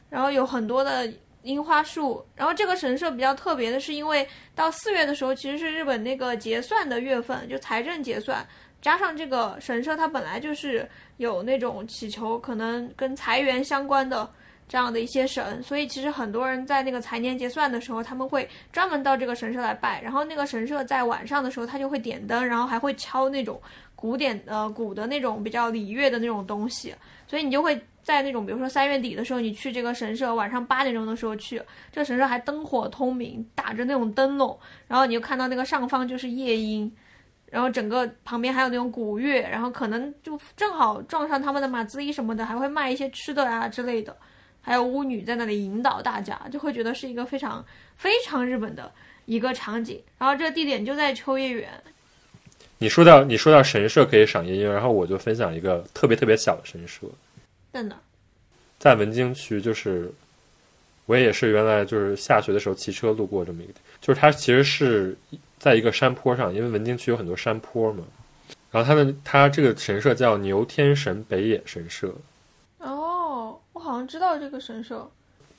[0.09, 1.11] 然后有很多的
[1.43, 2.25] 樱花树。
[2.35, 8.45] 然后这个神社比较特别的是，因为到四月的时候其实是日本那个结算的月份，就财政结算。
[8.81, 14.27] 加上这个神社，它本来就是有那种祈求可能跟财源相关的
[14.67, 20.01] 这样的一些神，所以其实很多人在那个财年结算的时候，他们会专门到这个神社来拜。
[20.01, 23.61] 然后那个神社在晚上的时候，他就会点灯，然后还会敲那种
[23.95, 26.95] 古典呃鼓的那种比较礼乐的那种东西，
[27.27, 31.61] 所以你就会在那种比如说三月底的时候，你去这个神社，晚上八点钟的时候去，
[31.91, 36.91] 这个神社还灯火通明，打着那种灯笼，然后你就看到那个上方就是夜莺。
[37.51, 44.15] 然后整个旁边还有那种古乐，然后可能就正好撞上他们的马自立什么的，还会卖一些吃的啊之类的，
[44.61, 47.65] 还有巫女在那里引导大家，就会觉得是一个非常
[47.97, 48.89] 非常日本的
[49.25, 50.01] 一个场景。
[50.17, 51.69] 然后这个地点就在秋叶原。
[52.77, 57.01] 你说到你说到神社可以赏夜莺，然后我就分享一个特别特别小的神社，
[57.71, 57.95] 在哪？
[58.79, 60.11] 在文京区，就是
[61.05, 65.17] 我也是原来就是下学的时候骑车路过这么一个，就是它其实是。
[65.61, 68.03] 在一个山坡上，因为文京区有很多山坡嘛，
[68.71, 72.11] 然后它的它这个神社叫牛天神北野神社。
[72.79, 75.07] 哦，我好像知道这个神社。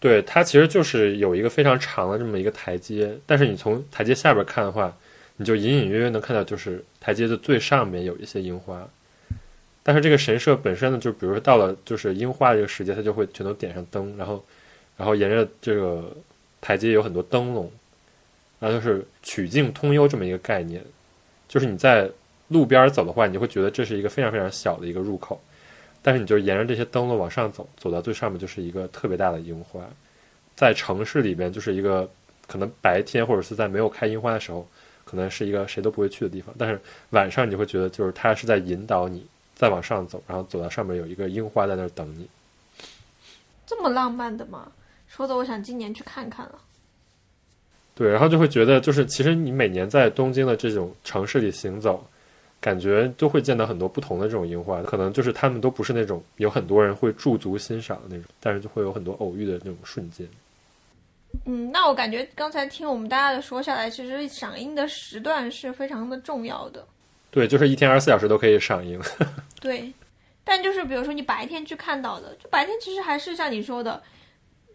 [0.00, 4.92] 对，它其实就是有一个非常长的这么一个台阶，但是你从台阶下边看的话，
[5.36, 8.84] 你就隐隐约约能看到，就是台阶的最上面有一些樱花。
[9.82, 14.44] 但是这个神社本身呢，就比如说到了就是樱花这个时节，它就会全都点上灯，然后
[14.96, 16.10] 然后沿着这个
[16.60, 17.70] 台阶有很多灯笼。
[18.64, 20.80] 那就是曲径通幽这么一个概念，
[21.48, 22.08] 就是你在
[22.46, 25.40] 路边走的话，你就会觉得这是一个非常非常小的一个入口，
[26.00, 29.80] 但是你就沿着这些灯笼往上走，走到最上面就是一个特别大的樱花。
[30.54, 32.08] 在城市里边，就是一个
[32.46, 34.64] 可能白天或者是在没有开樱花的时候，
[35.04, 39.26] 可能是一个谁都不会去的地方，但是晚上你会觉得就是它是在引导你
[39.62, 42.28] 再往上走，然后走到上面有一个樱花在那儿等你。
[43.64, 44.72] 这么浪漫的吗？
[45.06, 46.58] 说的我想今年去看看了。
[47.94, 52.04] 对，然后就会觉得，就是其实你每年在东京的这种城市里行走，
[52.60, 60.26] 感觉都会见到很多不同的这种樱花，可能就是他们都不是那种有很多人会驻足欣赏的那种，但是就会有很多偶遇的那种瞬间。
[61.44, 66.84] 嗯，那我感觉刚才听我们大家的说下来，其实赏樱的时段是非常的重要的。
[67.32, 69.00] 对，就是一天二十四小时都可以上映。
[69.60, 69.92] 对，
[70.44, 74.00] 但就是比如说你白天去看到的，就白天其实还是像你说的，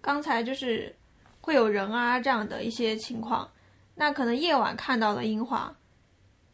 [0.01, 0.93] 刚才就是。
[1.39, 3.49] 会有人啊这样的一些情况，
[3.95, 5.73] 那可能夜晚看到的樱花，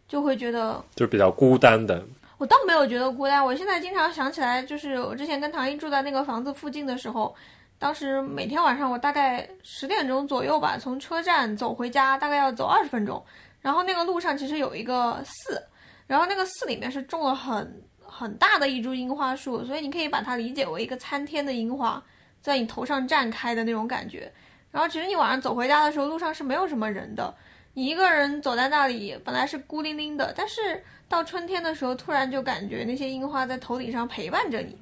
[0.08, 2.06] 就会觉得就比较孤单的。
[2.38, 7.36] 我倒没有觉得孤单，我现在经常想起来，就是我之前跟唐英住在那个房子附近的时候，
[7.80, 13.20] 当时每天晚上我大概十点钟左右吧，从车站走回家，大概要走二十分钟。
[13.62, 15.60] 然后那个路上其实有一个寺，
[16.08, 22.02] 然后那个寺里面是种了很很大的一株樱花树，所以你可以把它理解为一个参天的樱花
[22.42, 24.32] 在你头上绽开的那种感觉。
[24.72, 27.34] 然后其实你晚上走回家的时候，路上是没有什么人的，
[27.74, 34.78] 你一个人走在那里，本来是孤零零的，但是到春天的时候，突然就感觉那些樱花在头顶上陪伴着你。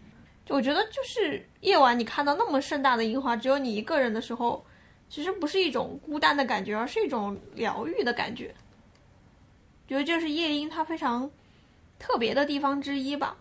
[0.45, 4.65] 就我觉得，就是夜晚你看到那么盛大的樱花，只有你一个人的时候，
[5.09, 8.53] 其实不是一种孤单的感觉，而是一种疗愈的感觉。
[9.91, 11.29] 觉得这是夜莺它非常
[11.99, 13.35] 特别的地方之一吧。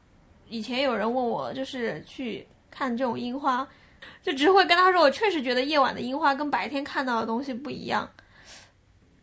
[0.49, 3.65] 以前有人问我，就是去看这种樱花。
[4.21, 8.11] 就只会跟他说，我确实觉得夜晚的樱花跟白天看到的东西不一样，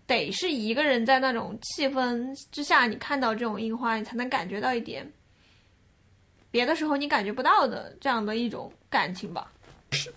[0.06, 5.12] 得是一个人在那种气氛之下，你看到这种樱花，你才能感觉到一点
[6.50, 9.52] 别的时候你感觉不到的这样的一种感情吧。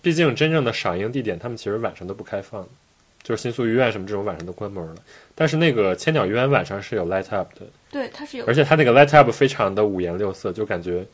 [0.01, 2.65] 毕竟真正的赏樱地点，他们其实晚上都不开放，
[3.23, 4.95] 就是新宿御苑什么这种晚上都关门了。
[5.35, 11.05] 但是那个千鸟渊晚上是有 light up 的，对，它是有而且它那个 light up 非常的五颜六色，就感觉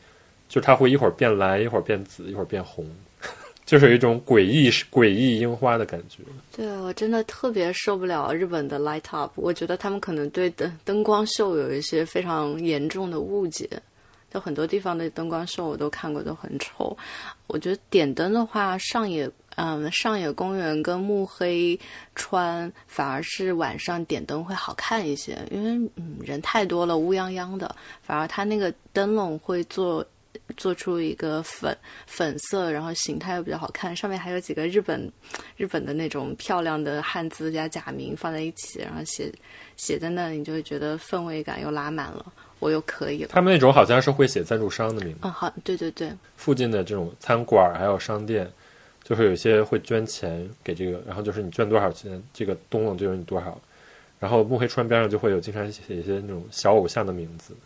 [0.48, 2.86] 就它会一会儿变蓝，一会儿变紫，一会儿变红，
[3.64, 6.22] 就是有一种诡异诡异樱花的感觉。
[6.54, 13.68] 对我真的特别受不了日本的 light up，我觉得他们可能对灯灯光秀有一些非常严重的误解。
[14.30, 16.94] 就很多地方的灯光秀我都看过，都很丑。
[17.46, 19.26] 我觉得点灯的话，上野
[19.58, 21.78] 嗯上野公园跟目黑
[22.14, 30.04] 川反而是晚上点灯会好看一些，因为嗯人太多了，乌泱泱的，反而它那个灯笼会做
[30.56, 35.10] 做出一个粉粉色，然后形态又比较好看，上面还有几个日本
[35.56, 39.32] 日本的那种漂亮的汉字加假名放在一起，然后写
[39.76, 42.32] 写在那里，你就会觉得氛围感又拉满了。
[42.60, 43.28] 我又可以了。
[43.30, 48.50] 他们那种好像是会写赞助商的名字，嗯，好，对对对，附近的这种餐馆还有商店，
[49.08, 53.58] 就是有些会捐钱给这个，然后就是你捐多少钱，这个东笼就有你多少。
[54.20, 57.56] 然后木黑川边上就会有经常写一些那种小偶像的名字，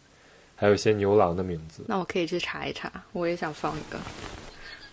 [0.54, 3.98] 还有一些牛郎的名字，那我可以去查一查，我也想放一个。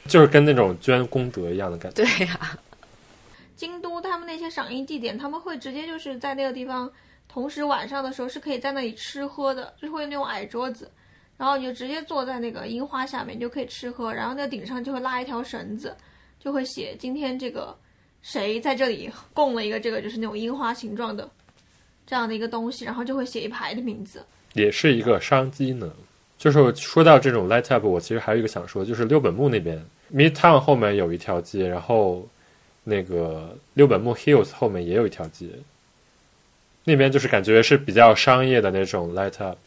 [0.07, 2.03] 就是跟那种捐功德一样的感觉。
[2.03, 2.57] 对呀、
[3.55, 6.91] 京都他们那些赏樱地点，他们会直接就是在那个地方，
[7.27, 10.89] 同时晚上的时候是可以在那里吃喝的，就是会有那种矮桌子，
[11.37, 15.95] 然后你就直接坐在那个樱花下面，你就可以吃喝，然后那顶上就会拉一条绳子，
[16.39, 17.75] 就会写今天这个
[18.21, 21.29] 谁在这里供了一个这个就是那种樱花形状的
[22.07, 24.25] 这样的一个东西，然后就会写一排的名字。
[24.53, 25.91] 也是一个商机呢。
[26.37, 29.77] 就是说到这种 light up，我其实还有一个想说，就是六本木那边
[30.09, 32.25] Midtown 后面有一条街，然后
[32.85, 35.47] 那个六本木 Hills 后面也有一条街，
[36.85, 39.57] 那边就是感觉是比较商业的那种 light up，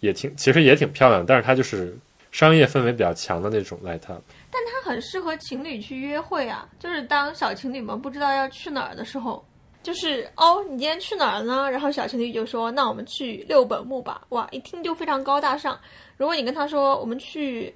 [0.00, 1.94] 也挺其实也挺漂亮，但是它就是
[2.32, 4.22] 商业氛围比较强的那种 light up。
[4.66, 9.44] 它很适合情侣去约会啊，就是当小情侣们不知道要去哪儿的时候，
[9.82, 11.70] 就是哦，你今天去哪儿呢？
[11.70, 14.22] 然后小情侣就说，那我们去六本木吧。
[14.30, 15.78] 哇，一听就非常高大上。
[16.16, 17.74] 如果你跟他说我们去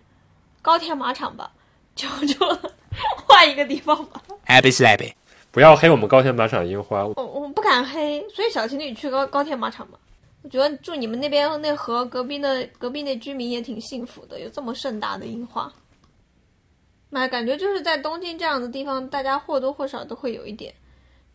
[0.63, 1.51] 高田马场 吧，
[1.95, 2.37] 就就
[3.27, 4.23] 换一个地方吧。
[4.47, 5.13] Happy slappy.
[5.51, 9.99] 不要黑我们高田马场樱花， 我我不敢黑，所以小情侣去高高田马场吧。
[10.43, 15.71] 我觉得住你们那边那和隔壁的隔壁那居民也挺幸福的，有这么盛大的樱花。
[17.11, 20.75] 那感觉就是在东京这样的地方，大家或多或少都会有一点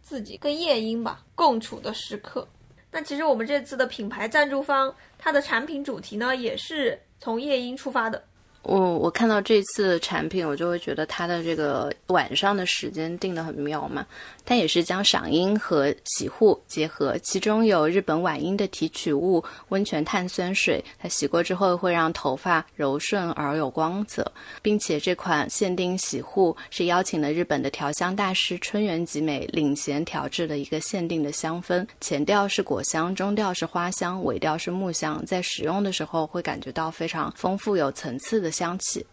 [0.01, 2.47] 自己跟夜莺吧共处的时刻。
[2.91, 8.23] 那其实我们这次的品牌赞助方，它的产品主题呢，也是从夜莺出发的。
[8.63, 14.05] 我我看到这次产品，我就会觉得它的这个晚上的时间定得很妙嘛。
[14.45, 24.29] 它也是将赏樱和洗护结合，其中有日本晚樱的提取物温泉碳酸水，它洗过之后会让头发柔顺而有光泽，
[24.61, 39.05] 并且这款限定洗护是邀请了日本的调香大师春原吉美领衔调制的一个限定的香氛，前调是果香，中调是花香，尾调是木香，在使用的时候会感觉到非常丰富有层次的香气。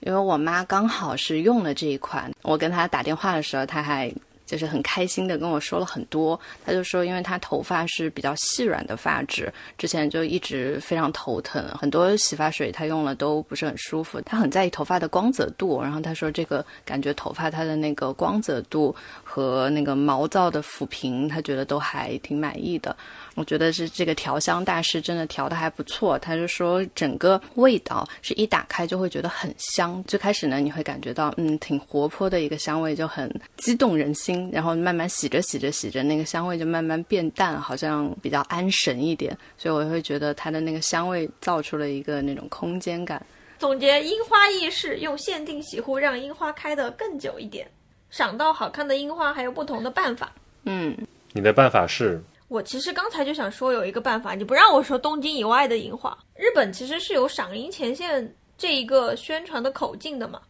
[0.00, 4.12] 因为我妈刚好是用了这一款，我跟她打电话的时候，她还
[4.44, 6.38] 就是很开心的跟我说了很多。
[6.64, 14.20] 她就说，因为她头发是比较细软的发质，之前就一直非常头疼，很多洗发水她用了都不是很舒服。
[14.20, 18.94] 她很在意头发的光泽度，然后她说这个感觉头发它的那个光泽度
[19.34, 22.96] 和那个毛躁的抚平，她觉得都还挺满意的。
[23.34, 30.00] 我觉得是这个调香大师真的调的还不错，他就说整个味道是一打开就会觉得很香。
[30.06, 34.48] 最开始呢，你会感觉到嗯挺活泼的一个香味，就很激动人心。
[34.52, 39.36] 然后慢慢洗着洗着洗着，那个香味就慢慢变淡，好像比较安神一点。
[39.58, 43.20] 所以我会觉得它的那个香味造出了一个那种空间感。
[43.58, 47.66] 总结樱花意式，用限定洗护让樱花开得更久一点。
[48.14, 50.30] 赏到好看的樱花还有不同的办法。
[50.66, 50.96] 嗯，
[51.32, 60.40] 你的办法是我其实刚才就想说有一个办法，你不让我说东京以外的樱花，日本其实是有赏樱前线这一个宣传的口径的嘛。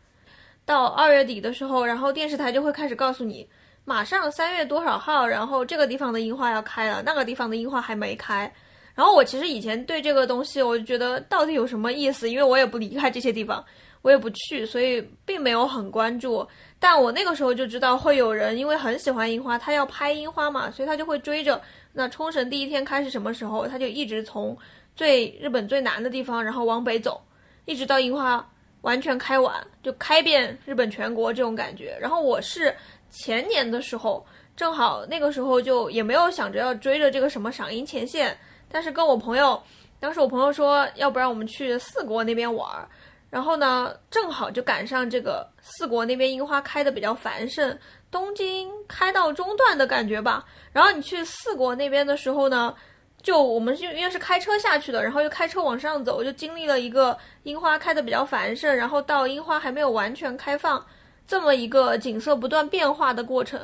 [0.67, 3.49] 到二月底的时候，然后电视台就会开始告诉你，
[3.87, 8.53] 马上三月多少号，然后这个地方的樱花要开了，那个地方的樱花还没开。
[8.95, 12.29] 然后我其实以前对这个东西，我就觉得到底有什么意思？
[12.29, 13.65] 因为我也不离开这些地方，
[14.03, 16.47] 我也不去，所以并没有很关注。
[16.85, 21.59] 但我那个时候就知道会有人因为很喜欢樱花，他要拍樱花嘛，所以他就会追着。
[21.95, 23.67] 那冲绳第一天开始什么时候？
[23.67, 24.55] 他就一直从
[24.95, 27.23] 最日本最南的地方，然后往北走，
[27.65, 28.47] 一直到樱花
[28.83, 31.97] 完全开完，就开遍日本全国这种感觉。
[31.99, 32.77] 然后我是
[33.09, 34.23] 前年的时候，
[34.55, 38.37] 正好那个时候就也没有想着要追着这个什么赏樱前线，
[38.71, 39.59] 但是跟我朋友，
[39.99, 42.87] 当时我朋友说，要不然我们去四国那边玩儿。
[43.35, 47.77] 然后呢，正好就赶上这个四国那边樱花开的比较繁盛，
[48.09, 50.45] 东京开到中段的感觉吧。
[50.73, 52.73] 然后你去四国那边的时候呢，
[53.21, 60.87] 就我们是因为是开车下去的，然后又开车往上走，就经历了一个樱花开的比较繁盛，然后到樱花还没有完全开放
[61.27, 63.59] 这么一个景色不断变化的过程。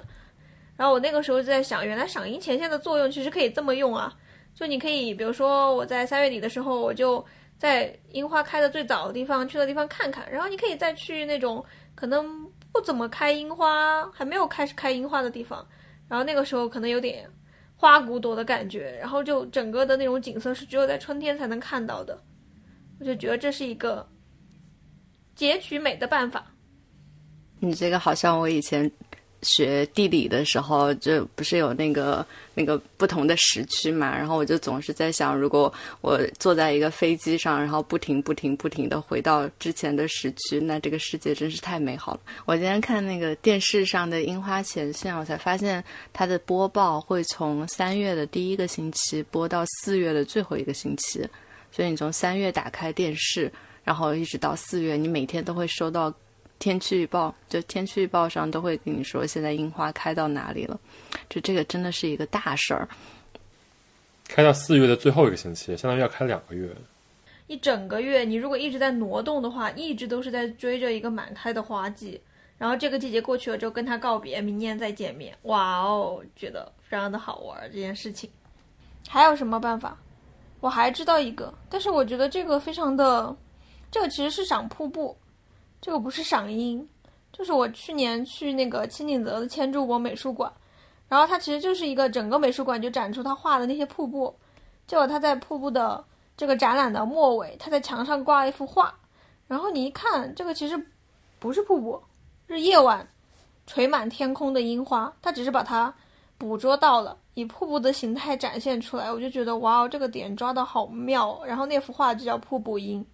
[0.76, 4.12] 然后我那个时候就在想，原来赏樱前线的作用其实可以这么用啊，
[4.52, 7.24] 就你可以比如说我在三月底的时候，我就。
[7.60, 11.62] 在樱花开的最早的地方，去的地方看看，然后你可以再去那种
[11.94, 12.26] 可能
[12.72, 15.64] 不怎么开樱花，还没有开始开樱花的地方，
[16.08, 17.30] 然后那个时候可能有点
[17.76, 22.18] 花骨朵的感觉，然后就整个的那种景色是只有在春天才能看到的，
[22.98, 24.08] 我就觉得这是一个
[25.34, 26.46] 截取美的办法。
[27.58, 28.90] 你这个好像我以前。
[29.42, 32.24] 学地理的时候，就不是有那个
[32.54, 34.14] 那个不同的时区嘛？
[34.14, 35.72] 然后我就总是在想，如果
[36.02, 42.20] 我坐在一个飞机上，然后不停不停不停的回到之前的时区，那这个世界真是太美好了。
[42.44, 45.82] 我今天看那个电视上的樱花前线，我才发现
[46.12, 51.26] 它的播报会从三月的第一个星期播到四月的最后一个星期，
[51.72, 53.50] 所以你从三月打开电视，
[53.84, 56.12] 然后一直到四月，你每天都会收到。
[56.60, 60.78] 天气预报就天气预报上都会跟你说现在樱花开到哪里了，
[61.28, 62.88] 就这个真的是一个大事儿。
[64.28, 66.70] 开到四月的最后一个星期，相当于要开两个月。
[67.48, 72.20] 一整个月，你如果一直在挪动的话，一直都是在追着一个满开的花季，
[72.58, 75.34] 然后这个季节过去了之后跟它告别，明年再见面。
[75.44, 78.30] 哇哦，觉得非常的好玩这件事情。
[79.08, 79.96] 还有什么办法？
[80.60, 83.34] 我还知道一个，但是我觉得这个非常的，
[83.90, 85.16] 这个其实是赏瀑布。
[85.80, 86.86] 这个不是赏樱，
[87.32, 90.52] 就是我去年去那个青井泽的千柱博美术馆，
[91.08, 94.34] 然后它其实就是一个整个美术馆就展出他画的那些瀑布，
[94.86, 96.04] 结果他在瀑布的
[96.36, 98.94] 这个展览的末尾，他在墙上挂了一幅画，
[99.46, 100.86] 然后你一看，这个其实
[101.38, 102.02] 不是瀑布，
[102.48, 103.08] 是夜晚
[103.66, 105.94] 垂满天空的樱花，他只是把它
[106.36, 113.04] 捕捉到了以瀑布的形态展现出来，我就觉得哇哦，这个点抓的好妙，然后那幅画就叫瀑布樱。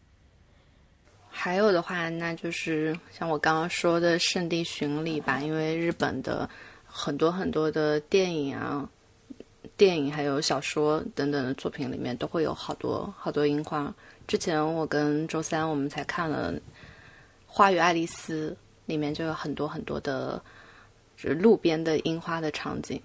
[1.29, 6.49] 还有的话，那就是像我刚刚说的《圣地巡礼》吧，因为日本的
[6.85, 8.89] 很多很多的电影啊、
[9.77, 13.95] 电影还有小说等等的作品里面，都会有好多好多樱花。
[14.27, 16.53] 之前我跟周三我们才看了
[17.47, 18.51] 《花与爱丽丝》，
[18.87, 20.43] 里面就有很多很多的，
[21.16, 23.01] 就是路边的樱花的场景，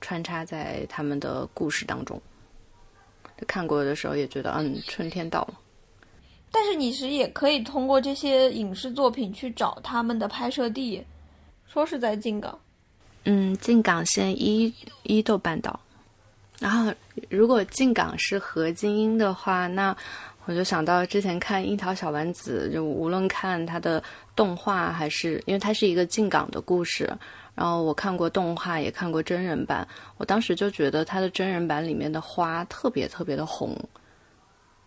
[0.00, 2.20] 穿插在他们的故事当中。
[3.48, 5.54] 看过的时候也觉得，嗯，春天到了。
[6.54, 11.02] 但是你其实也可以通过这些影视作品去找他们的拍摄地，
[11.66, 12.56] 说是在静冈，
[13.24, 15.80] 嗯，静冈县伊伊豆半岛。
[16.60, 16.94] 然后
[17.28, 19.94] 如果静冈是河津樱的话，那
[20.44, 24.00] 我就想到之前看《樱桃小丸子》，就无论看它的
[24.36, 27.12] 动画还是因为它是一个静冈的故事，
[27.56, 29.86] 然后我看过动画也看过真人版，
[30.18, 33.76] 我当时就觉得它的真人版里面的花特别特别的红。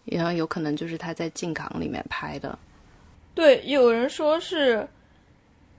[0.08, 2.58] 然后有可能就是他在静冈里面拍的，
[3.36, 4.88] 对，有人说是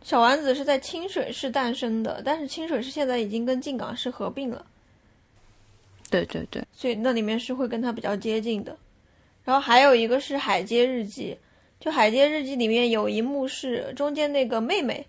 [0.02, 4.64] 小丸子是在清水市诞生的，但是清水市现在已经跟静冈市合并了，
[6.10, 8.76] 对对对，所以那里面是会跟他比较接近的。
[9.44, 11.34] 然后还有一个是《海街日记》，
[11.82, 15.06] 就《海街日记》里面有一幕是中间那个妹妹，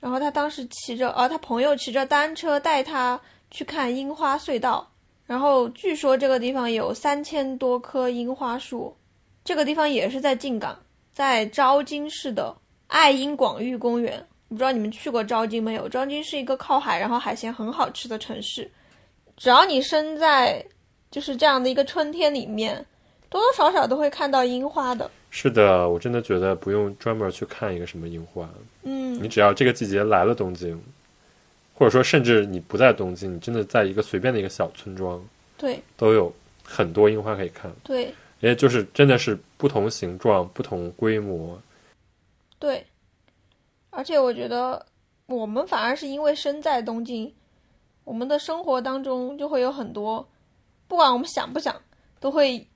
[0.00, 4.90] 然后她当时骑着，啊，她朋友骑着单车带她去看樱花隧道。
[5.26, 8.96] 然后据说这个地方有三千多棵樱花树，
[9.44, 10.78] 这个地方也是在静冈，
[11.12, 12.56] 在昭金市的
[12.86, 14.24] 爱樱广域公园。
[14.48, 15.88] 我不知道你们去过昭金没有？
[15.88, 18.70] 昭金是一个靠海，然后海鲜很好吃的城市。
[19.36, 20.64] 只要你身在
[21.10, 22.86] 就是这样的一个春天里面，
[23.28, 25.10] 多多少少都会看到樱花的。
[25.30, 28.48] 是的，我真的觉得不用专门去看一个什么樱花，
[28.84, 30.80] 嗯，你只要这个季节来了东京。
[31.78, 35.22] 或者说，甚至你不在东京，你真的在一个随便的一个小村庄，
[35.58, 37.70] 对，都有很多樱花可以看。
[37.84, 41.60] 对，也就是真的是不同形状、不同规模。
[42.58, 42.82] 对，
[43.90, 44.86] 而且我觉得
[45.26, 47.30] 我们反而是因为身在东京，
[48.04, 50.26] 我们的生活当中就会有很多，
[50.88, 51.78] 不管我们想不想，
[52.18, 52.66] 都会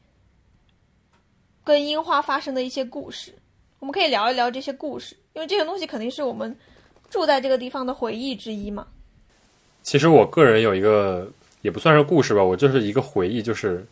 [1.65, 3.33] 跟樱花发生的一些故事。
[3.79, 6.55] 我们可以聊一聊这些故事，因为这些东西肯定是我们。
[7.11, 8.87] 住在这个地方的回忆之一嘛。
[9.83, 11.31] 其实我个人有一个
[11.63, 13.85] 也不算是故事吧，我就是一个回忆，就是，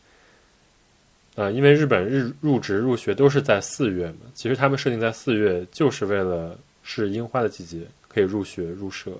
[1.34, 9.10] 呃，因为日本日入职入学都是在四月嘛，其实他们设定在四月就是为了是樱花的季节，可以入学入社，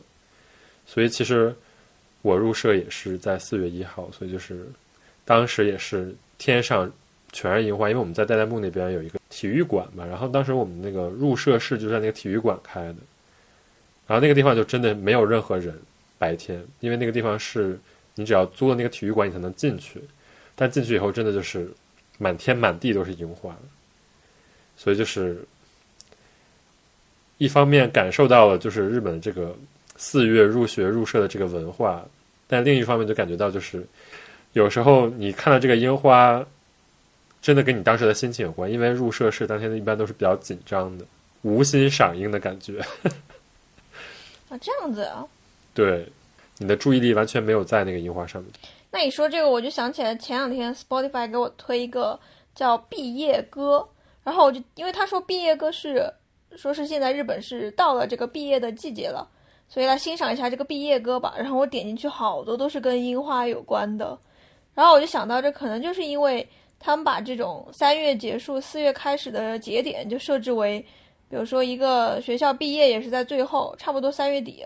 [0.87, 1.55] 所以其实
[2.23, 4.67] 我入社也是在四月一号，所以就是
[5.25, 6.91] 当时也是天上
[7.33, 12.97] 全是樱花，因为我们在代代木那边有一个体育馆嘛，然后当时我们那个入社式就在那个体育馆开的，
[14.09, 15.73] 然后那个地方就真的没有任何人，
[16.19, 17.79] 白天，因为那个地方是
[18.17, 20.03] 你只要租了那个体育馆你才能进去，
[20.57, 21.71] 但进去以后真的就是
[22.19, 23.57] 满天满地都是樱花，
[24.77, 25.41] 所以就是
[27.37, 29.57] 一方面感受到了就是日本这个
[29.97, 32.05] 四月入学入社的这个文化，
[32.49, 33.87] 但另一方面就感觉到就是
[34.55, 36.45] 有时候你看到这个樱花。
[37.41, 41.05] 真的跟你当时的心情有关，因为入社式当天一般都是比较紧张的，
[41.43, 42.85] 无心赏樱的感觉。
[44.49, 45.27] 啊，这样子啊？
[45.75, 46.07] 对，
[46.59, 48.51] 你的注意力完全没有在那个樱花上面。
[48.91, 52.19] 那你说这个，我就想起来前两天 Spotify 给我推一个
[52.55, 53.79] 叫《毕业歌》，
[54.25, 56.13] 然后我就因为他说毕业歌是
[56.57, 59.29] 说是现在日本是到了这个毕业的季节了，
[59.69, 61.35] 所以来欣赏一下这个毕业歌吧。
[61.37, 64.19] 然后我点进去，好多都是跟樱花有关的，
[64.75, 66.49] 然后我就想到这可能就是因为。
[66.81, 70.87] 他们把这种三月结束、四月开始的节点就设置为，
[71.31, 74.65] 比如说一个学校毕业也是在最后，差不多三月底，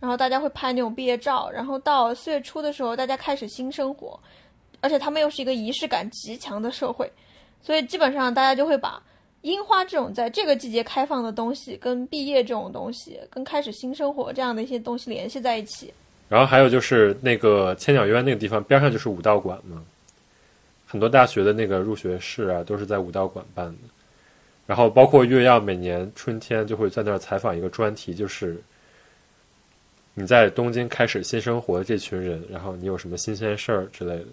[0.00, 4.18] 然后大家会拍那种毕业照，然后到四月初的时候，大家开始新生活，
[4.80, 7.10] 而且他们又是一个仪式感极强的社会，
[7.60, 9.02] 所以基本上大家就会把
[9.42, 15.92] 樱花这种在这个季节开放的东西，跟毕业这种东西，跟开始新生活这样的一些东西联系在一起。
[16.28, 19.82] 然后还有就是那个千鸟渊那个地方边上就是武道馆嘛。
[20.86, 23.93] 很多大学的那个入学式啊，都是在武道馆办的。
[24.66, 28.62] 然后包括月曜每年春天就会在那儿采访一个专题，就是
[30.14, 34.26] 你在东京开始新生活的这群人，然后你有什么新鲜事儿之类的，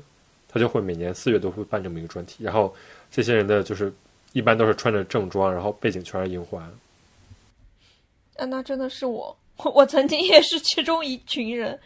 [0.48, 2.44] 他就会每年四月都会办这么一个专题。
[2.44, 2.74] 然后
[3.10, 3.92] 这些人的就是
[4.34, 6.62] 一般都是穿着正装，然后背景全是樱花。
[8.38, 9.38] 啊，那真的是我，
[9.76, 11.78] 我曾经也是其中一群人。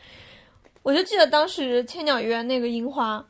[0.83, 3.25] 我就记得当时千鸟园那个樱花。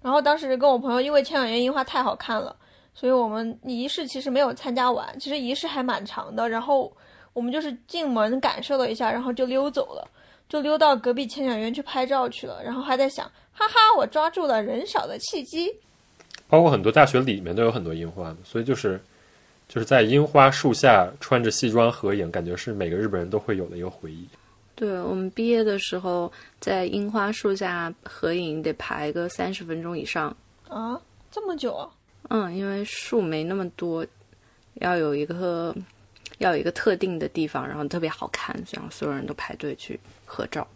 [0.00, 2.54] 然后当时跟我朋友，因为千鸟园樱花太好看了，
[2.94, 5.18] 所以我们仪式其实没有参加完。
[5.18, 6.48] 其实仪式还蛮长的。
[6.48, 6.90] 然后
[7.32, 10.08] 我们就是进门感受了一下，然后就溜走了，
[10.48, 12.62] 就溜到隔壁千鸟园去拍照去了。
[12.62, 15.74] 然后还在想，哈哈，我抓住了人少的契机。
[16.46, 19.00] 包括很多大学里面都有很多樱花，所以就是
[19.66, 24.28] 就是在樱花树下穿着西装合影，感觉是每个日本人都会有的一个回忆。
[24.76, 26.30] 对我们毕业的时候，
[26.60, 30.36] 在樱花树下合影得排个三十分钟以上
[30.68, 31.88] 啊，这么久啊？
[32.28, 34.06] 嗯，因为树没那么多，
[34.74, 35.74] 要有一个
[36.38, 40.66] 要有一个特定的地方，然后特别好看，这样所有人都排队去合照。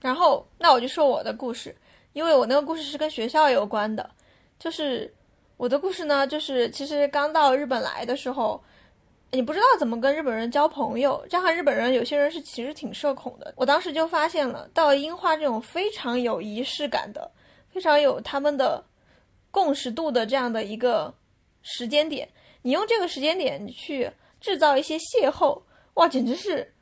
[0.00, 1.74] 然后，那我就说我的故事，
[2.12, 4.10] 因为我那个故事是跟学校有关的，
[4.58, 5.12] 就是
[5.56, 8.62] 我的故事呢，就是其实刚到日本来的时候。
[9.32, 13.54] 你不知道怎么跟日本人交朋友，加上日本人有些人是其实挺社恐的。
[13.56, 17.30] 我当时就发现了，到樱花这种非常有仪式感的、
[17.72, 18.84] 非常有他们的
[19.50, 21.12] 共识度的这样的一个
[21.62, 22.28] 时间点，
[22.62, 25.60] 你用这个时间点去制造一些邂逅，
[25.94, 26.72] 哇，简直是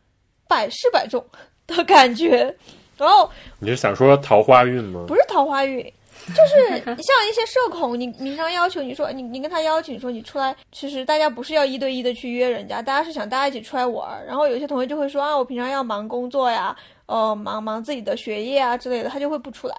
[0.47, 1.25] 百试百中
[1.67, 2.55] 的感觉。
[2.99, 5.05] 然后你是想说桃花运吗？
[5.07, 5.93] 不是桃花运。
[6.35, 14.27] 就是像一些社恐，你平常要求你说你你跟他邀请说你出来，其实大家不是要一对一的去约人家，大家是想大家一起出来玩。
[14.27, 19.77] 然后有些同学就会说啊，我平常要忙工作呀，呃，忙忙自己的学业啊之类的，他就会不出来。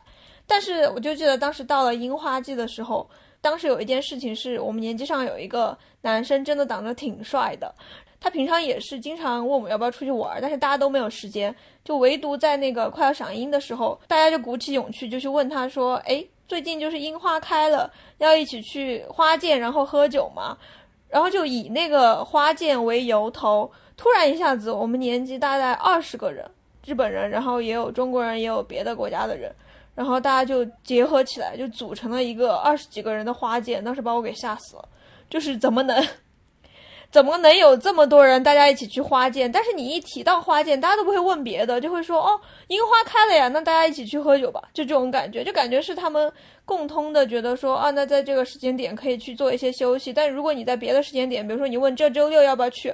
[0.50, 3.08] 但是我就记得当时到了樱花季的时候，
[3.40, 7.72] 当时有一件事情是我们年级上有一个男生真的长得挺帅的，
[8.20, 16.26] 他平常也是经常问我们要不要出去玩，但是大家都没有时间，就唯独在那个快要赏樱的时候，大家就鼓起勇气就去问他说，哎。
[16.50, 20.58] 最近就是樱花开了，要一起去花见，然后喝酒嘛。
[21.08, 26.44] 然后就以那个花见为由头，突然一下子，我们年级大概二十个人，
[26.84, 29.54] 日本人，然后也有中国人，也有别的国家的人，
[30.00, 33.84] 然后大家就结合起来，就组成了一个二十几个人的花见。
[33.84, 34.86] 当时把我给吓死了，
[35.30, 36.02] 就是怎么能？
[37.12, 39.52] 怎么能有这么多人大家一起去花见？
[39.52, 46.32] 但是你一提到花见，大家都不会问别的，就会说哦，樱花开了呀，那大家一起去喝酒吧，就这种感觉，就感觉是他们
[46.64, 50.14] 共通的，觉得说啊，那在这个时间点可以去做一些休息。
[50.14, 52.94] 但如果你在别的时间点，比如说你问这周六要不要去，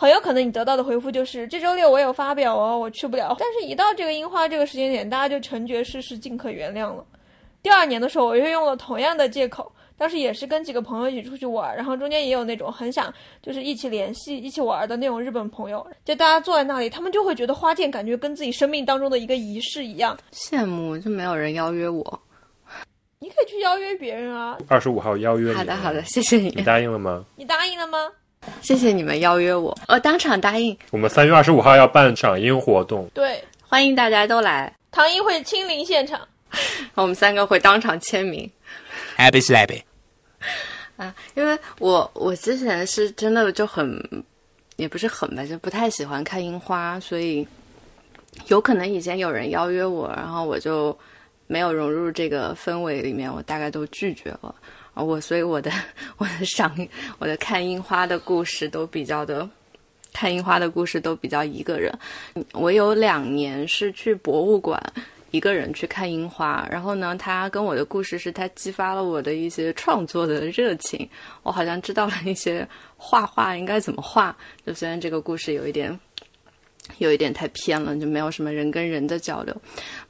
[0.00, 3.34] 很有可能你得到的回复就是这周六我有发表哦，我去不了。
[3.36, 7.04] 但是，一到这个樱花这个时间点，大家就成觉世事尽可原谅了。
[7.64, 9.72] 第二年的时候，我又用了同样的借口。
[9.96, 20.16] 当时也是跟几个朋友一起出去玩，然后中间也有那种很想就是一起联系、一起玩的那种日本朋友，就大家坐在那里，他们就会觉得花见感觉跟自己生命当中的一个仪式一样。
[20.32, 22.22] 羡慕，就没有人邀约我。
[23.18, 24.56] 你可以去邀约别人啊。
[24.68, 25.56] 二十五号邀约你。
[25.56, 26.50] 好的，好的，谢谢你。
[26.50, 27.24] 你答应了吗？
[27.34, 27.98] 你答应了吗？
[28.60, 30.76] 谢谢你们邀约我，我当场答应。
[30.90, 34.72] 我们三月二十五号要办赏樱活动，对，欢迎大家都来。
[34.90, 36.20] 唐英会亲临现场，
[36.94, 38.50] 我们三个会当场签名。
[39.16, 39.82] Happy slappy。
[40.96, 44.24] 啊，因为我我之前是真的就很，
[44.76, 47.46] 也不是很吧，就不太喜欢看樱花，所以
[48.46, 50.96] 有可能以前有人邀约我，然后我就
[51.46, 54.54] 没有融入这个氛围里面，我大概都拒绝了。
[55.02, 55.70] 我所以我的
[56.16, 56.74] 我的赏
[57.18, 59.48] 我的看樱花的故事都比较的，
[60.12, 61.92] 看樱花的故事都比较一个人。
[62.52, 64.82] 我有两年是去博物馆。
[65.30, 71.06] 一个人去看樱花，然后呢，他跟我的故事是他激发了我的一些创作的热情，
[71.42, 74.34] 我好像知道了一些画画应该怎么画。
[74.64, 76.00] 就虽然这个故事有一点，
[76.96, 79.54] 有一点太偏了，就没有什么人跟人的交流。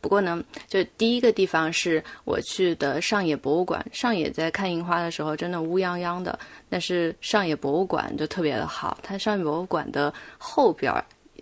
[0.00, 10.92] 不过呢，就第一个地方是我去的上野博物馆，上野在看樱花的时候真的乌泱泱的，但是上野博物馆就特别的好，它上野博物馆的后边。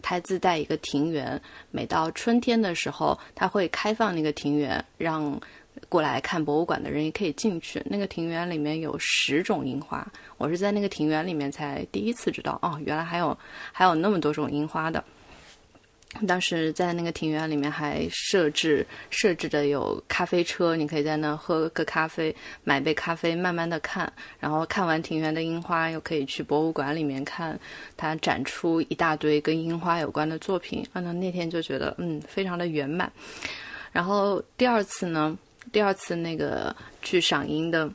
[0.03, 1.41] 它自带一个庭园，
[1.72, 5.41] 每到春天的时候，它会开放那个庭园，让
[5.89, 7.82] 过来看博物馆的人也可以进去。
[7.87, 10.07] 那个庭园里面有十种樱花，
[10.37, 13.37] 我是在那个庭园里面才第一次知道，哦，原来还有
[13.72, 15.03] 还有那么多种樱花的。
[16.26, 27.58] 当时在那个庭院里面还设置设置的有咖啡车，你可以在那喝个咖啡，买杯咖啡，慢慢的看，然后看完庭园的樱花，又可以去博物馆里面看，
[27.96, 30.86] 它展出一大堆跟樱花有关的作品。
[30.92, 33.10] 啊，那那天就觉得嗯，非常的圆满。
[33.92, 35.36] 然后第二次呢，
[35.72, 37.90] 第二次那个去赏樱的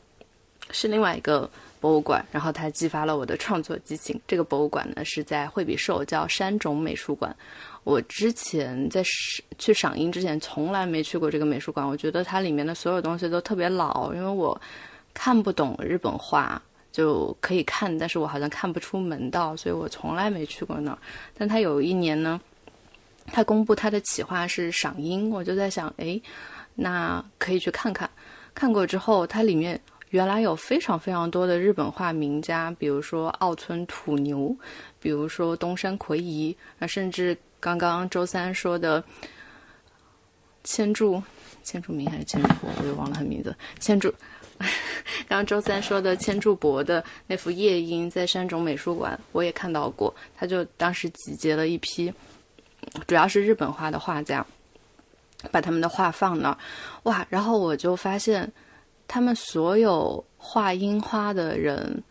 [0.72, 1.50] 是另外一个
[1.80, 4.20] 博物馆，然后它激发了我的创作激情。
[4.28, 7.36] 这个博物馆呢是在惠比寿，叫山种美术馆。
[7.84, 9.04] 我之前在
[9.58, 11.88] 去赏樱之前，从来没去过这个美术馆。
[11.88, 14.60] 我觉得它里面的所有东西都特别老，因为我
[15.16, 16.62] 看不懂日本画，
[16.92, 20.98] 就可以看，但是我好像看不出门道，所以我从来没去过那儿。
[21.36, 22.40] 但他有一年呢，
[23.32, 26.22] 他公布他的企划是赏樱，我就在想，哎，
[26.76, 28.08] 那可以去看看。
[28.54, 34.56] 看过之后，它里面原来有非常非常多的日本画名家，比如说奥村土牛，
[35.00, 37.36] 比如说东山魁夷，啊，甚至。
[37.62, 39.02] 刚刚周三说的
[40.64, 41.22] 千柱
[41.64, 43.56] 千柱明还是千柱博，我又忘了他名字。
[43.80, 44.12] 千柱，
[45.30, 50.14] 刚刚周三说的千柱博的那幅夜莺在山种美术馆，我也看到过。
[50.36, 52.12] 他就当时集结了一批，
[53.06, 54.44] 主要是日本画的画家，
[55.52, 56.58] 把他们的画放那儿，
[57.04, 57.26] 哇！
[57.30, 58.52] 然后我就发现，
[59.08, 62.04] 他们所有画樱花的人。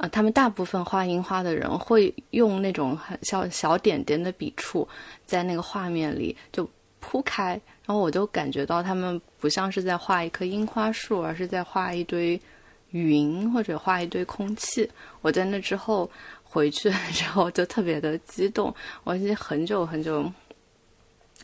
[0.00, 4.88] 啊，他们大部分画樱花的人会用那种很小小点点的笔触，
[5.26, 6.66] 在那个画面里就
[7.00, 12.40] 铺开，然后我就感觉到他们不像是在画一棵樱花树，而是在画一堆
[12.92, 14.90] 云或者画一堆空气。
[15.20, 16.10] 我在那之后
[16.42, 18.74] 回去之后就特别的激动，
[19.04, 20.24] 我已经很久很久，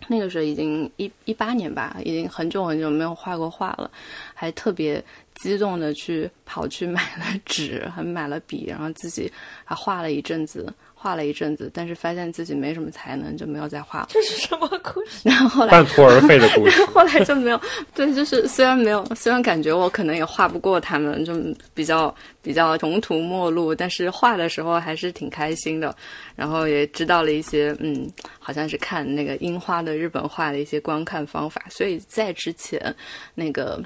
[0.09, 3.91] 那个时候已经一一八年吧，已经很久很久没有画过画了，
[4.33, 5.05] 还特别。
[5.37, 9.31] 激动的去跑去买了纸，还买了笔，然后自己
[9.65, 14.09] 还画了一阵子，画了一阵子，但是发现自己没什么才能，就没有再画了。
[14.11, 15.21] 这是什么故事？
[15.23, 16.85] 然后后来半途而废的故事。
[16.87, 17.61] 后来就没有，
[17.95, 21.35] 对，就是虽然没有，虽然感觉我可能也画不过他们，就
[21.75, 25.95] 比较比较穷途末路，但是画的时候还是挺开心的。
[26.35, 31.63] 然后也知道了一些，嗯，好像是看那个樱花的日本画的一些观看方法。
[31.69, 32.95] 所以在之前
[33.35, 33.83] 那个。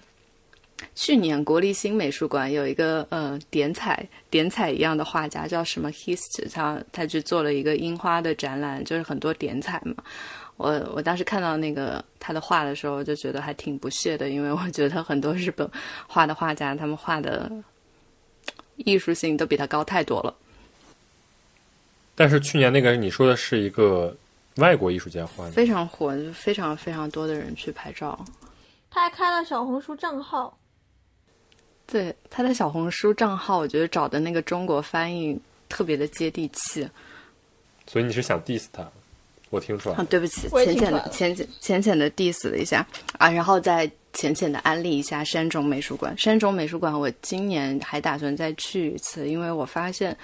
[1.01, 9.95] 去年国立新美术馆有一个呃点彩点彩一样的画家叫什么 Hist，他他去做了一个樱花的展览，就是很多点彩嘛。
[10.59, 15.67] 我我当时看到那个他的画的时候，就觉得还挺不屑的，因为我觉得很多日本
[16.07, 17.51] 画的画家，他们画的
[18.77, 20.35] 艺术性都比他高太多了。
[22.15, 24.15] 但是去年那个你说的是一个
[24.57, 28.23] 外国艺术家画的，非常火，就非常非常多的人去拍照。
[28.91, 30.55] 他还开了小红书账号。
[31.91, 35.39] 对他的小红书账号，我觉得找的那个中国翻译
[35.69, 36.89] 特别的接地气。
[37.87, 38.89] 所以你是想 diss 他？
[39.51, 39.97] 我听出来。
[39.97, 42.87] 啊，对不起，浅浅的、浅浅、浅浅的 diss 了一下
[43.19, 46.17] 啊，然后再浅浅的安利一下山中美术馆。
[46.17, 50.17] 山中美术馆，我今年还打算再去一次，因为我发现。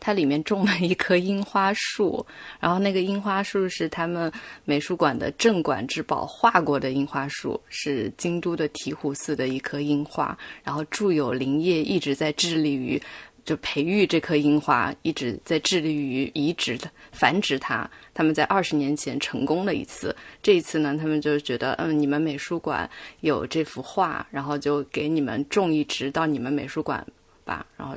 [0.00, 2.24] 它里面种了一棵樱花树，
[2.60, 4.30] 然后那个樱花树是他们
[4.64, 13.00] 美术馆的镇馆之宝，画过的樱花树是京都的醍醐寺的一棵樱花，然后住友林业一直在致力于
[13.46, 17.90] 就培育这棵樱花，一直在致力于移植的繁殖它。
[18.12, 22.88] 他们在二十年前成功了一次，这一次呢，他们就觉得嗯，你们美术馆
[23.20, 27.06] 有这幅画，然后就给你们种一植到你们美术馆
[27.44, 27.96] 吧，然后。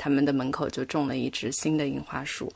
[0.00, 2.50] 他们的门口就种了一只新的樱花树。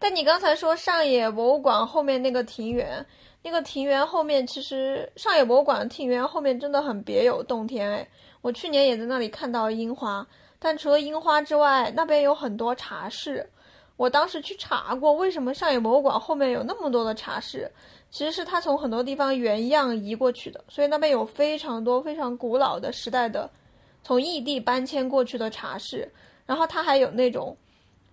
[0.00, 3.06] 但你刚才说上野博物馆后面那个庭园，
[3.40, 8.08] 那个庭园后面，其实上野博物馆庭园后面真的很别有洞天哎！
[8.40, 10.26] 我去年也在那里看到樱花，
[10.58, 13.48] 但除了樱花之外，那边有很多茶室。
[13.96, 17.70] 我当时去查过，为什么上野博物馆后面有那么多的茶室？
[18.10, 23.50] 其实是它从很多地方原样移过去的，所以那边有非常多非常古老的时代的，
[24.08, 26.10] 从异地搬迁过去的茶室。
[26.46, 27.54] 然后它还有那种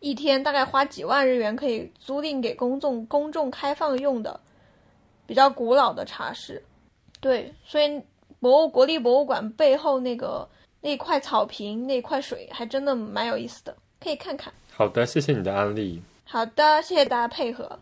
[0.01, 4.37] 一天大概花几万日元可以租赁给公众公众开放用的
[5.25, 6.61] 比较古老的茶室。
[7.21, 8.01] 对，所以
[8.41, 10.45] 博物国立博物馆背后那个
[10.81, 14.53] 那块草坪那块水还真的蛮有意思的，可以看看。
[14.73, 16.01] 好的，谢谢你的安利。
[16.25, 17.79] 好的，谢谢大家配合。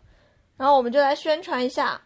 [0.56, 2.00] 然后我们就来宣传一下，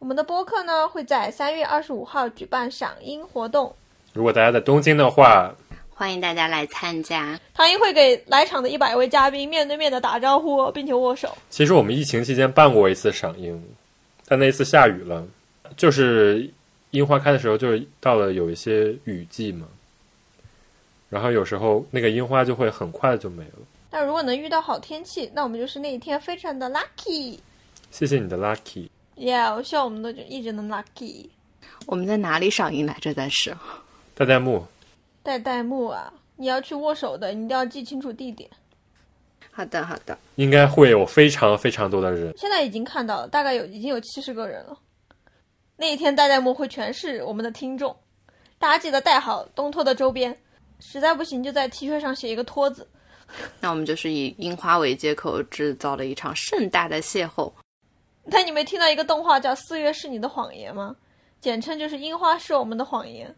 [0.00, 3.72] 我们的播客呢会在三月二十五号举办赏樱活动。
[4.16, 5.54] 如果大家在东京的话，
[5.90, 7.38] 欢迎大家来参加。
[7.52, 11.36] 唐英会给来场的一百位嘉宾面对面的打招呼，并且握手。
[11.50, 13.62] 其实我们疫情期间办过一次赏樱，
[14.26, 15.22] 但那一次下雨了，
[15.76, 16.50] 就是
[16.92, 19.66] 樱花开的时候，就是到了有一些雨季嘛，
[21.10, 23.58] 然后有时候那个樱花就会很快就没了。
[23.90, 27.38] 但如果能遇到好天气，那我们就是那一天非常的 lucky。
[27.90, 28.88] 谢谢你的 lucky。
[29.14, 31.26] Yeah，我希望我们都就一直能 lucky。
[31.84, 33.12] 我们在哪里赏樱来着？
[33.14, 33.54] 但是
[34.18, 34.64] 带弹幕，
[35.22, 38.48] 带弹幕啊，你要去握手的，你一定要记清楚地点。
[39.50, 40.16] 好的，好的。
[40.36, 42.32] 应该会有非常非常多的人。
[42.34, 44.78] 现在已经看到了，大概有已经有七十个人了。
[45.76, 47.94] 那一天带弹幕会全是我们的听众，
[48.58, 50.34] 大家记得带好东托的周边，
[50.80, 52.88] 实在不行就在 T 恤上写一个托字。
[53.60, 57.52] 那我们就是以樱花为借口，制造了一场盛大的邂逅。
[58.24, 60.96] 那你没听到一个动画叫《四月是你的谎言》吗？
[61.38, 63.32] 简称就是“樱花是我们的谎言”。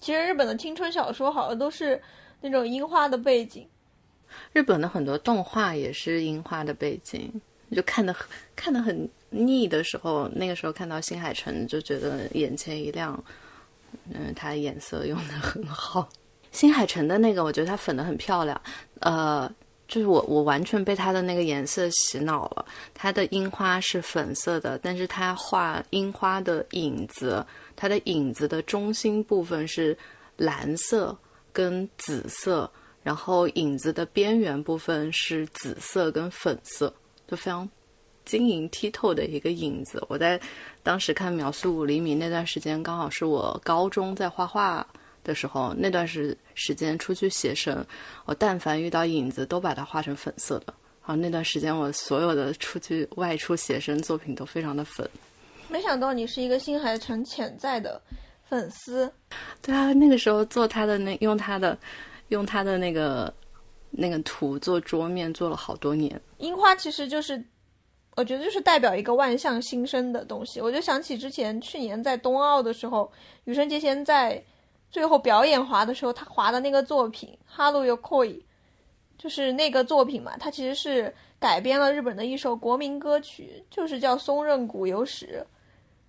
[0.00, 2.00] 其实日本的青春小说好像都是
[2.40, 3.68] 那种樱花的背景。
[4.52, 7.30] 日本的很多动画也是樱花的背景，
[7.74, 8.26] 就看得很
[8.56, 13.22] 看的很腻的时候，那个时候看到新海诚就觉得眼前一亮。
[14.12, 16.08] 嗯，他颜色用的很好。
[16.52, 18.60] 新海诚的那个，我觉得他粉的很漂亮。
[19.00, 19.52] 呃，
[19.88, 22.64] 就是我我完全被他的那个颜色洗脑了。
[22.94, 27.44] 他的樱花是粉色的，但是他画樱花的影子，
[27.80, 29.96] 它的影子的中心部分是
[30.36, 31.16] 蓝色
[31.50, 32.70] 跟紫色，
[33.02, 36.92] 然后影子的边缘部分是紫色跟粉色，
[37.26, 37.66] 就非常
[38.26, 40.04] 晶莹剔透的一个影子。
[40.10, 40.38] 我在
[40.82, 44.86] 当时看《秒速五厘米》那段时间，刚好是我高中在画画。
[45.22, 47.84] 的时候，那段时时间出去写生，
[48.24, 50.72] 我但凡遇到影子，都把它画成粉色的。
[51.02, 55.08] 然后，那段时间我所有的出去外出写生作品都非常的粉。
[55.70, 58.00] 没想到你是一个新海诚潜在的
[58.42, 59.10] 粉丝。
[59.62, 61.78] 对啊，那个时候做他的那用他的
[62.28, 63.32] 用他的那个
[63.90, 66.20] 那个图做桌面做了好多年。
[66.38, 67.42] 樱花其实就是，
[68.16, 70.60] 我觉得就是代表一个万象新生的东西。
[70.60, 73.10] 我就想起之前去年在冬奥的时候，
[73.44, 74.42] 羽生结弦在。
[74.92, 78.34] 最后表演滑的时候，他滑的那个作品《哈鲁尤可以》，
[79.16, 85.46] 就是那个作品嘛，它其实是改编了日本的一首国民歌曲，就是叫松任谷由实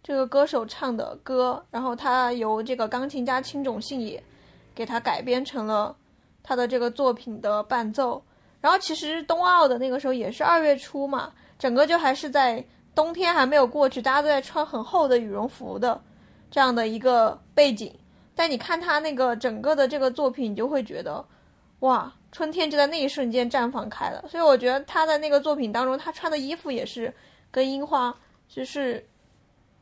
[0.04, 4.22] 这个歌手唱的歌，然后他由这个钢琴家青冢信也
[4.74, 5.96] 给他改编成了
[6.42, 8.22] 他的这个作品的伴奏。
[8.60, 16.00] 然后其实冬奥的那个时候也是二月初嘛，整个就还是在冬天还没有过去，大家都在穿很厚的羽绒服的
[16.50, 17.94] 这样的一个背景。
[18.36, 21.24] 但你看他那个整个的这个作品，你就会觉得，
[21.80, 24.24] 哇，春天就在那一瞬间绽放开了。
[24.28, 27.14] 所以我觉得他在那个作品当中，他穿的衣服也是
[27.52, 28.16] 跟樱花，
[28.48, 29.06] 就是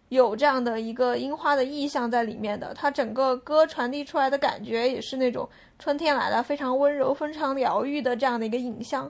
[0.10, 2.74] 有这样的一个樱花的意象在里面的。
[2.74, 5.48] 它整个歌传递出来的感觉也是那种
[5.80, 9.04] 春天来了，非常温柔、非常疗愈的这样的一个影像。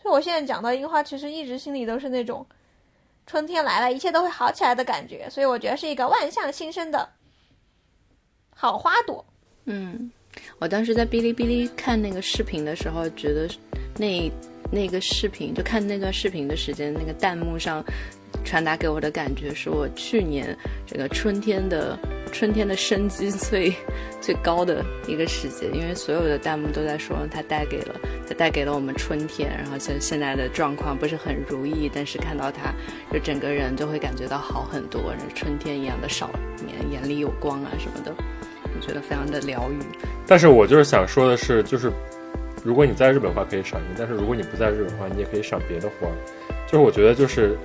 [0.00, 2.46] 所以我现在讲到樱花，其实一直心里都是那种
[3.26, 5.28] 春天来了，一切都会好起来的感觉。
[5.30, 7.08] 所以我觉得是一个万象新生的。
[8.54, 9.24] 好花朵，
[9.64, 10.10] 嗯，
[10.58, 13.48] 我当时在哔哩哔哩看那个视频的时候，觉得
[13.96, 14.30] 那
[14.70, 17.84] 那个视频就看那段视频的时间，那个弹幕上
[18.42, 20.56] 传达给我的感觉是我去年
[20.86, 21.98] 这个春天的
[22.32, 23.74] 春天的生机最
[24.20, 27.94] 最高的一个时节，因为所有的弹幕都在说它带给了
[28.28, 32.72] 它带给了我们春天，然后现现在的状况不是很如意，但是看到它，
[33.12, 36.30] 就整个人就会感觉到好很多，春天一样的少
[36.66, 38.12] 年眼里有光啊什么的。
[38.76, 39.78] 我觉得非常的疗愈，
[40.26, 41.92] 但是我就是想说的是，就是
[42.64, 46.08] 如果你在日本的话可以赏樱，但是如果你不在日本的话，你也可以赏别的花。
[46.66, 47.56] 就是我觉得就是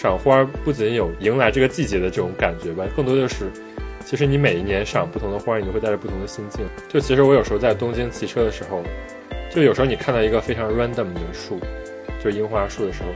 [0.00, 3.50] 赏花不仅有迎来这个季节的这种感觉吧，更多就是
[4.04, 6.64] 其实你每一年赏不同的花，你就会带着不同的心境。
[6.88, 8.80] 就其实我有时候在东京骑车的时候，
[9.50, 11.58] 就有时候你看到一个非常 random 的树，
[12.22, 13.08] 就是樱花树的时候，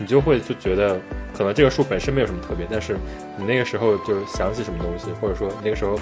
[0.00, 0.98] 你就会就觉得
[1.36, 2.96] 可能这个树本身没有什么特别，但是
[3.36, 5.94] 你那个时候就想起什么东西，或者说那个时候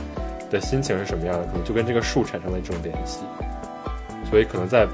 [0.53, 3.23] 的心情是什么样的，可能就跟这个树产生了一种联系。
[4.31, 4.87] 所以可能在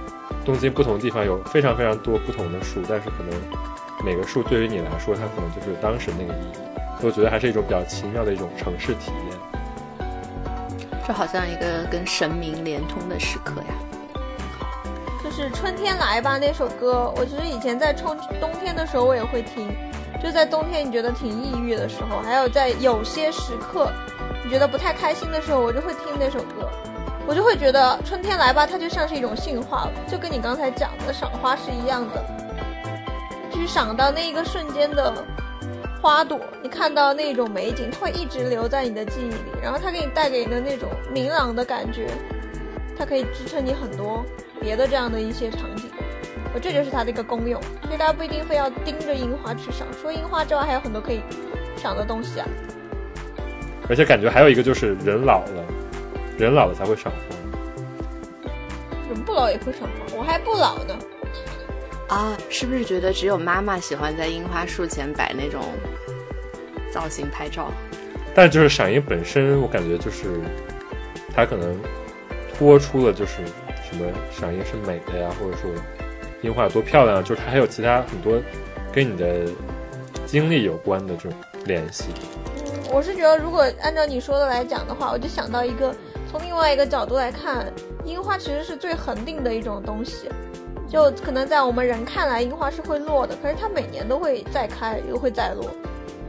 [0.43, 3.39] 东京不同地方有非常非常多不同的树，但是可能
[4.05, 6.55] 每个树对于你来说，它可能就是当时那个意义。
[7.01, 10.09] 所以我觉得还是一种比较奇妙的一种城市体验。
[11.07, 13.75] 这好像一个跟神明连通的时刻呀。
[15.23, 19.69] 就是《春天来吧》那首歌，我其实以前在冲冬天的时候我也会听，
[20.23, 23.91] 就在冬天你觉得挺抑郁的时候，还有在有些时刻
[24.45, 26.69] 你觉得不太开心的时候，我就会听那首歌，
[27.27, 32.25] 我就会觉得春天来吧，它就像是一种信化了，就跟你刚才讲的赏花是一样的，
[33.59, 35.13] 就是赏到那一个瞬间的
[36.01, 42.07] 花朵，你看到那种美景，它会一直留在你的记忆里，然后它给你带给你的那种明朗的感觉，
[42.97, 44.25] 它可以支撑你很多。
[44.61, 45.91] 别的这样的一些场景，
[46.55, 49.89] 我这就是它的一个功用，所以大家不一定非要盯着樱花去赏。
[50.01, 51.21] 除了樱花之外，还有很多可以
[51.77, 52.47] 赏的东西啊。
[53.89, 55.65] 而且感觉还有一个就是人老了，
[56.39, 57.37] 人老了才会赏花，
[59.09, 60.97] 人不老也会赏花，我还不老呢。
[62.09, 65.63] 啊，是不是觉得只有妈妈喜欢在樱花树前摆那种
[66.93, 67.71] 造型拍照？
[68.35, 70.27] 但就是赏樱本身，我感觉就是
[71.35, 71.79] 它可能
[72.59, 73.37] 托出了就是。
[73.91, 75.71] 什么赏樱是美的呀，或者说
[76.43, 78.39] 樱花有多漂亮，就是它还有其他很多
[78.93, 79.47] 跟你的
[80.27, 81.33] 经历有关的这种
[81.65, 82.05] 联系。
[82.67, 85.91] 嗯，我是觉得如果按照你说的来讲的话，我就想到一个
[86.31, 87.73] 从另外一个角度来看，
[88.05, 90.29] 樱花其实是最恒定的一种东西。
[90.89, 95.71] 就可能在我们人看来，樱花是会落的，可是它每年都会再开，又会再落。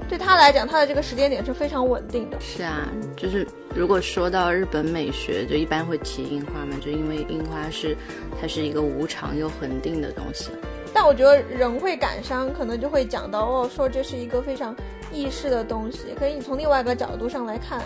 [0.09, 2.37] 对他来讲，他的这个时间点是非常稳定的。
[2.41, 7.95] 是啊，就是如果说到日本美学，就一般会提樱花嘛，就因为樱花是
[8.41, 10.49] 它是一个无常又恒定的东西。
[10.91, 14.75] 但我觉得人会感伤，可能就会讲到哦，说这是一个非常
[15.13, 16.07] 意识的东西。
[16.19, 17.79] 可是你从另外一个角度上来看，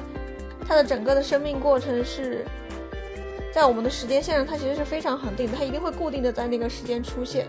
[0.66, 2.46] 它的整个的生命过程是
[3.54, 7.46] 在我们的时间线上，它其实是非常恒定的，它一定会固定的在那个时间出现。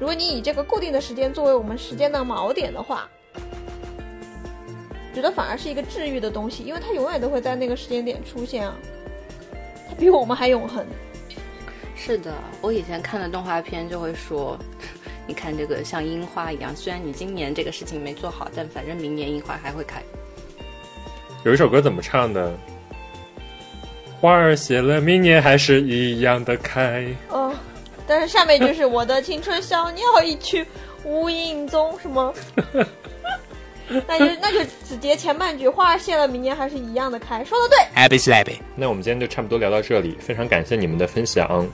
[0.00, 3.06] 如果你以这个固定的时间作为我们时间的锚点的话。
[5.14, 8.74] 觉得反而是一个治愈的东西，因为它永远都会在那个时间点出现啊，
[9.88, 10.84] 它比我们还永恒。
[11.94, 14.58] 是的，我以前看的动画片就会说，
[15.26, 20.02] 你看这个像樱花一样，虽然你今年这个事情没做好，但反正明年樱花还会开。
[21.44, 22.54] 有一首歌怎么唱的？
[24.26, 27.06] 花儿谢了，明年还是一样的开。
[27.28, 27.54] 哦，
[28.08, 30.66] 但是下面就是我的青春小鸟一去
[31.04, 32.34] 无影踪，什么？
[34.08, 37.44] 那就那就只截前半句，花儿谢了，明年还是一样的开。
[37.44, 38.56] 说的对，Happy Slappy。
[38.74, 41.64] 那我们今天就差不多聊到这里，非常感谢你们的分享。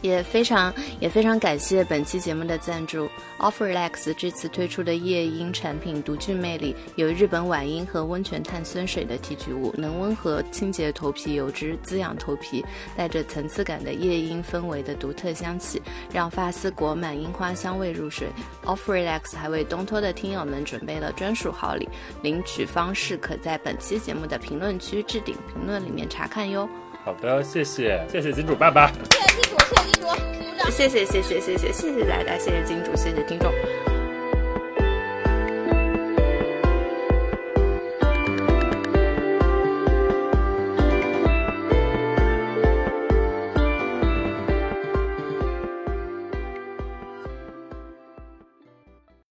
[0.00, 12.64] 也非常也非常感谢本期节目的赞助，Offerlex 这次推出的夜莺产品独具魅力，有日本晚樱和温泉碳酸水的提取物，能温和清洁头皮油脂，滋养头皮，
[12.96, 15.82] 带着层次感的夜莺氛围的独特香气，
[16.12, 18.28] 让发丝裹满樱花香味入睡。
[18.64, 21.88] Offerlex 还为东托的听友们准备了专属好礼，
[22.22, 26.68] 领取方式可在本期节目的评论区置顶评论里面查看哟。
[27.08, 33.50] 好的，谢谢，谢谢金主爸爸，谢谢金主，谢谢金主，谢谢谢谢谢谢谢谢大家，谢谢金主，谢谢听众。